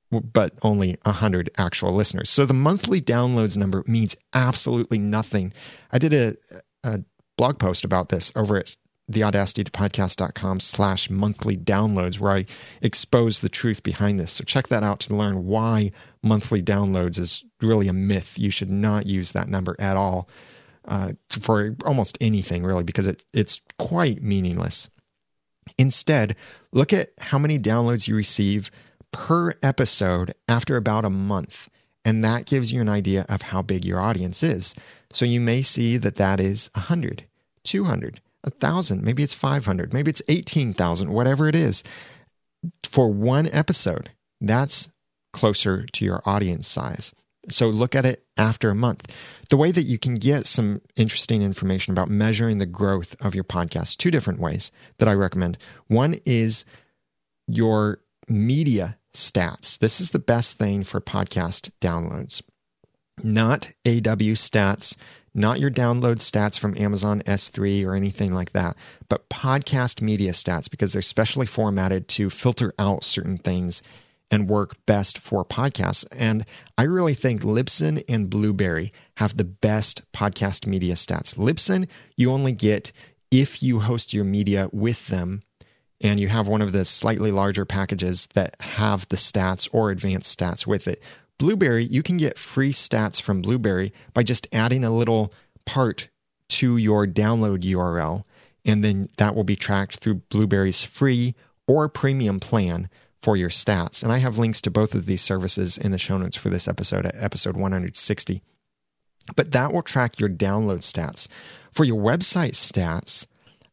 [0.10, 2.32] but only a hundred actual listeners.
[2.32, 5.54] So the monthly downloads number means absolutely nothing.
[5.92, 6.36] I did a,
[6.84, 7.02] a
[7.38, 8.76] blog post about this over at
[9.12, 12.46] theaudacitytopodcast.com slash monthly downloads where I
[12.82, 14.32] expose the truth behind this.
[14.32, 15.92] So check that out to learn why
[16.22, 18.38] monthly downloads is really a myth.
[18.38, 20.30] You should not use that number at all
[20.86, 24.90] uh, for almost anything really because it, it's quite meaningless.
[25.78, 26.36] Instead,
[26.72, 28.72] look at how many downloads you receive
[29.12, 31.70] per episode after about a month.
[32.06, 34.74] And that gives you an idea of how big your audience is.
[35.12, 37.26] So you may see that that is 100,
[37.64, 41.84] 200, a thousand, maybe it's 500, maybe it's 18,000, whatever it is
[42.84, 44.12] for one episode.
[44.42, 44.90] That's
[45.34, 47.14] closer to your audience size.
[47.50, 49.08] So look at it after a month.
[49.50, 53.44] The way that you can get some interesting information about measuring the growth of your
[53.44, 55.58] podcast, two different ways that I recommend.
[55.88, 56.66] One is
[57.48, 59.78] your media stats.
[59.78, 62.42] This is the best thing for podcast downloads,
[63.24, 64.96] not AW stats,
[65.34, 68.76] not your download stats from Amazon S3 or anything like that,
[69.08, 73.84] but podcast media stats because they're specially formatted to filter out certain things
[74.32, 76.06] and work best for podcasts.
[76.12, 76.46] And
[76.78, 81.36] I really think Libsyn and Blubrry have the best podcast media stats.
[81.36, 82.92] Libsyn, you only get
[83.32, 85.44] if you host your media with them
[86.02, 90.38] and you have one of the slightly larger packages that have the stats or advanced
[90.38, 91.02] stats with it.
[91.40, 95.34] Blubrry, you can get free stats from Blubrry by just adding a little
[95.66, 96.10] part
[96.50, 98.26] to your download URL,
[98.66, 101.34] and then that will be tracked through Blubrry's free
[101.66, 102.90] or premium plan
[103.22, 104.04] for your stats.
[104.04, 106.68] And I have links to both of these services in the show notes for this
[106.68, 108.44] episode at episode 160.
[109.36, 111.28] But that will track your download stats.
[111.72, 113.26] For your website stats,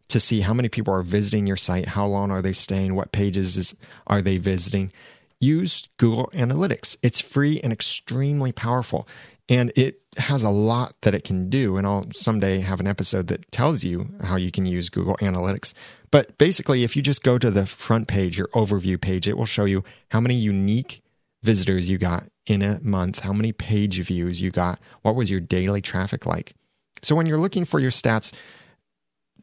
[0.08, 3.12] to see how many people are visiting your site, how long are they staying, what
[3.12, 3.74] pages is,
[4.06, 4.92] are they visiting,
[5.40, 6.96] use Google Analytics.
[7.02, 9.08] It's free and extremely powerful.
[9.48, 11.76] And it has a lot that it can do.
[11.76, 15.72] And I'll someday have an episode that tells you how you can use Google Analytics.
[16.10, 19.46] But basically, if you just go to the front page, your overview page, it will
[19.46, 21.02] show you how many unique
[21.42, 25.40] visitors you got in a month, how many page views you got, what was your
[25.40, 26.54] daily traffic like.
[27.02, 28.32] So when you're looking for your stats,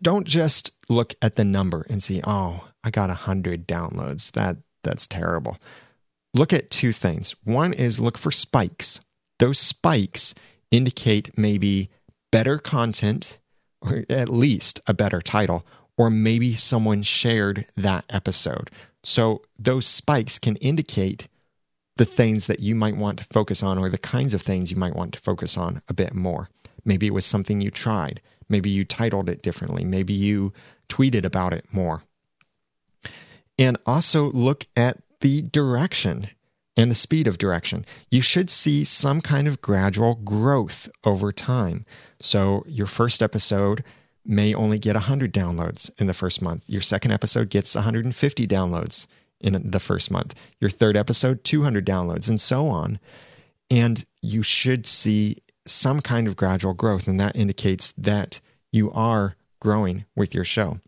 [0.02, 4.32] don't just look at the number and see, oh, I got 100 downloads.
[4.32, 5.58] That that's terrible.
[6.34, 7.36] Look at two things.
[7.43, 8.99] One is look for spikes
[9.43, 10.34] those spikes
[10.71, 11.89] indicate maybe
[12.31, 13.39] better content,
[13.81, 15.65] or at least a better title,
[15.97, 18.71] or maybe someone shared that episode.
[19.03, 21.27] So those spikes can indicate
[21.97, 24.77] the things that you might want to focus on or the kinds of things you
[24.77, 26.49] might want to focus on a bit more.
[26.86, 28.21] Maybe it was something you tried.
[28.47, 29.84] Maybe you titled it differently.
[29.84, 30.53] Maybe you
[30.88, 32.03] tweeted about it more.
[33.59, 36.28] And also look at the direction
[36.76, 41.86] and the speed of direction, you should see some kind of gradual growth over time.
[42.19, 43.86] So, your first episode
[44.26, 46.63] may only get 100 downloads in the first month.
[46.67, 49.07] Your second episode gets 150 downloads
[49.39, 50.36] in the first month.
[50.59, 52.99] Your third episode, 200 downloads, and so on.
[53.71, 58.41] And you should see some kind of gradual growth, and that indicates that
[58.74, 60.80] you are growing with your show.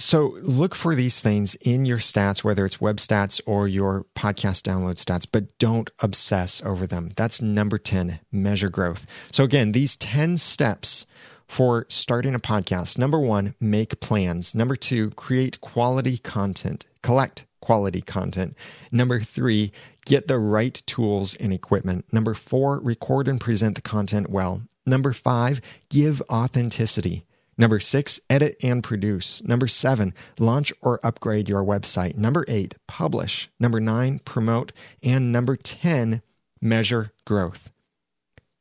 [0.00, 4.62] So look for these things in your stats, whether it's web stats or your podcast
[4.62, 7.10] download stats, but don't obsess over them.
[7.16, 9.06] That's number 10, measure growth.
[9.32, 11.04] So again, these 10 steps
[11.48, 12.96] for starting a podcast.
[12.96, 14.54] Number one, make plans.
[14.54, 18.54] Number two, create quality content, collect quality content.
[18.92, 19.72] Number three,
[20.04, 22.04] get the right tools and equipment.
[22.12, 24.62] Number four, record and present the content well.
[24.86, 27.24] Number five, give authenticity.
[27.58, 29.42] Number six, edit and produce.
[29.42, 32.16] Number seven, launch or upgrade your website.
[32.16, 33.50] Number eight, publish.
[33.58, 34.72] Number nine, promote.
[35.02, 36.22] And number 10,
[36.60, 37.70] measure growth.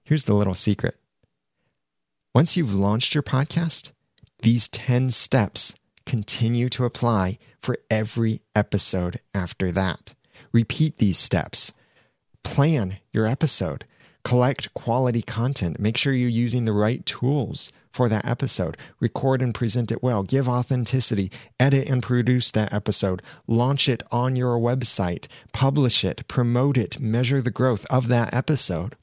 [0.04, 0.98] Here's the little secret
[2.38, 3.89] once you've launched your podcast,
[4.43, 5.74] these 10 steps
[6.06, 10.14] continue to apply for every episode after that.
[10.52, 11.74] Repeat these steps.
[12.43, 13.86] Plan your episode.
[14.24, 15.80] Collect quality content.
[15.80, 18.78] Make sure you're using the right tools for that episode.
[19.00, 20.22] Record and present it well.
[20.22, 21.32] Give authenticity.
[21.60, 23.24] Edit and produce that episode.
[23.48, 25.26] Launch it on your website.
[25.52, 26.28] Publish it.
[26.28, 27.00] Promote it.
[27.00, 28.95] Measure the growth of that episode.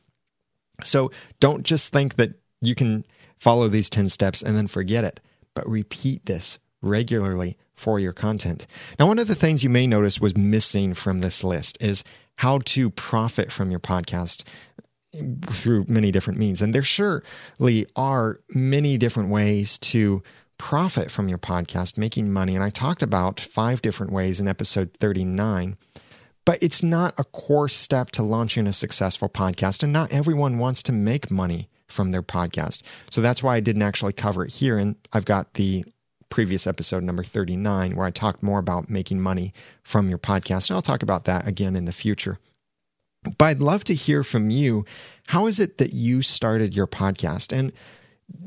[0.85, 3.05] So don't just think that you can
[3.37, 5.19] follow these 10 steps and then forget it,
[5.55, 8.65] but repeat this regularly for your content.
[9.01, 12.05] Now, one of the things you may notice was missing from this list is
[12.37, 14.45] how to profit from your podcast
[15.51, 16.63] through many different means.
[16.63, 20.23] And there surely are many different ways to
[20.59, 22.55] profit from your podcast, making money.
[22.55, 25.77] And I talked about five different ways in episode 39.
[26.45, 29.83] But it's not a core step to launching a successful podcast.
[29.83, 32.83] And not everyone wants to make money from their podcast.
[33.11, 34.79] So that's why I didn't actually cover it here.
[34.79, 35.85] And I've got the
[36.29, 39.53] previous episode, number 39, where I talked more about making money
[39.83, 40.69] from your podcast.
[40.69, 42.39] And I'll talk about that again in the future.
[43.25, 44.85] But I'd love to hear from you.
[45.29, 47.57] How is it that you started your podcast?
[47.57, 47.73] And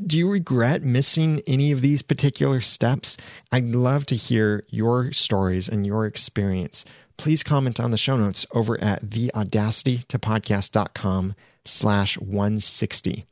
[0.06, 3.18] do you regret missing any of these particular steps?
[3.52, 6.86] I'd love to hear your stories and your experience.
[7.18, 13.26] Please comment on the show notes over at theaudacitytopodcast.com slash 160.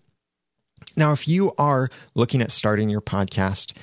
[0.97, 3.73] Now, if you are looking at starting your podcast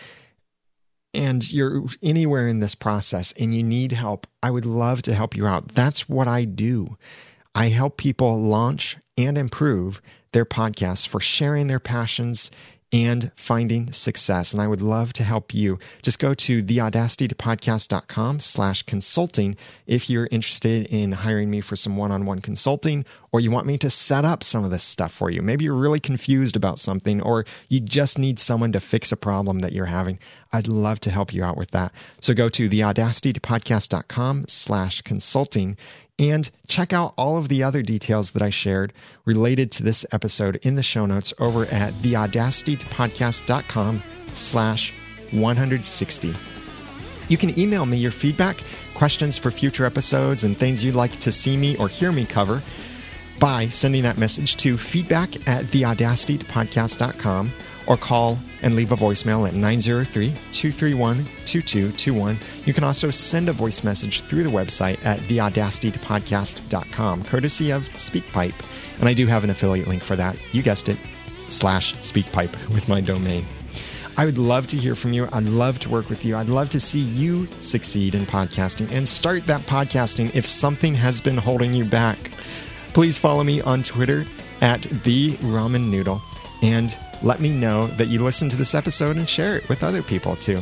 [1.15, 5.37] and you're anywhere in this process and you need help, I would love to help
[5.37, 5.69] you out.
[5.69, 6.97] That's what I do.
[7.55, 10.01] I help people launch and improve
[10.33, 12.51] their podcasts for sharing their passions
[12.93, 14.53] and finding success.
[14.53, 15.79] And I would love to help you.
[16.03, 22.41] Just go to theaudacitytopodcast.com slash consulting if you're interested in hiring me for some one-on-one
[22.41, 25.41] consulting or you want me to set up some of this stuff for you.
[25.41, 29.61] Maybe you're really confused about something or you just need someone to fix a problem
[29.61, 30.19] that you're having.
[30.53, 31.93] I'd love to help you out with that.
[32.21, 35.79] So go to theaudacitytopodcast.com slash consulting
[36.19, 38.93] and check out all of the other details that I shared
[39.25, 44.03] related to this episode in the show notes over at theaudacitypodcast.com
[44.35, 44.93] slash
[45.31, 46.35] 160.
[47.29, 48.59] You can email me your feedback,
[48.95, 52.61] questions for future episodes, and things you'd like to see me or hear me cover
[53.39, 57.53] by sending that message to feedback at theaudacitypodcast.com
[57.87, 62.39] or call and leave a voicemail at 903 231 2221.
[62.65, 68.55] You can also send a voice message through the website at theaudacitypodcast.com, courtesy of SpeakPipe.
[69.01, 70.37] And I do have an affiliate link for that.
[70.55, 70.99] You guessed it,
[71.49, 73.45] slash SpeakPipe with my domain.
[74.17, 75.27] I would love to hear from you.
[75.33, 76.37] I'd love to work with you.
[76.37, 81.19] I'd love to see you succeed in podcasting and start that podcasting if something has
[81.19, 82.31] been holding you back.
[82.93, 84.25] Please follow me on Twitter
[84.61, 86.21] at the ramen noodle
[86.63, 90.03] and let me know that you listened to this episode and share it with other
[90.03, 90.59] people too.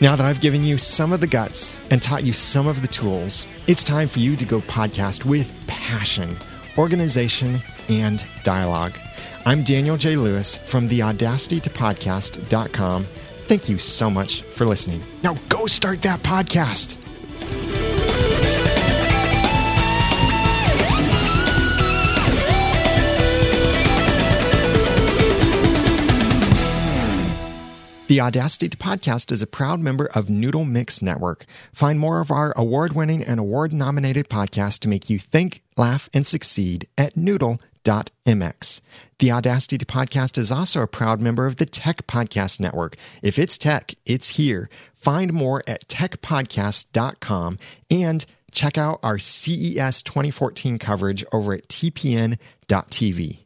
[0.00, 2.88] Now that I've given you some of the guts and taught you some of the
[2.88, 6.36] tools, it's time for you to go podcast with passion,
[6.76, 8.98] organization, and dialogue.
[9.46, 10.16] I'm Daniel J.
[10.16, 13.04] Lewis from theaudacitytopodcast.com.
[13.04, 15.02] Thank you so much for listening.
[15.22, 16.98] Now go start that podcast.
[28.08, 31.46] The Audacity to Podcast is a proud member of Noodle Mix Network.
[31.72, 36.10] Find more of our award winning and award nominated podcasts to make you think, laugh,
[36.12, 38.80] and succeed at noodle.mx.
[39.18, 42.96] The Audacity to Podcast is also a proud member of the Tech Podcast Network.
[43.22, 44.68] If it's tech, it's here.
[44.96, 47.58] Find more at techpodcast.com
[47.90, 53.38] and check out our CES 2014 coverage over at tpn.tv.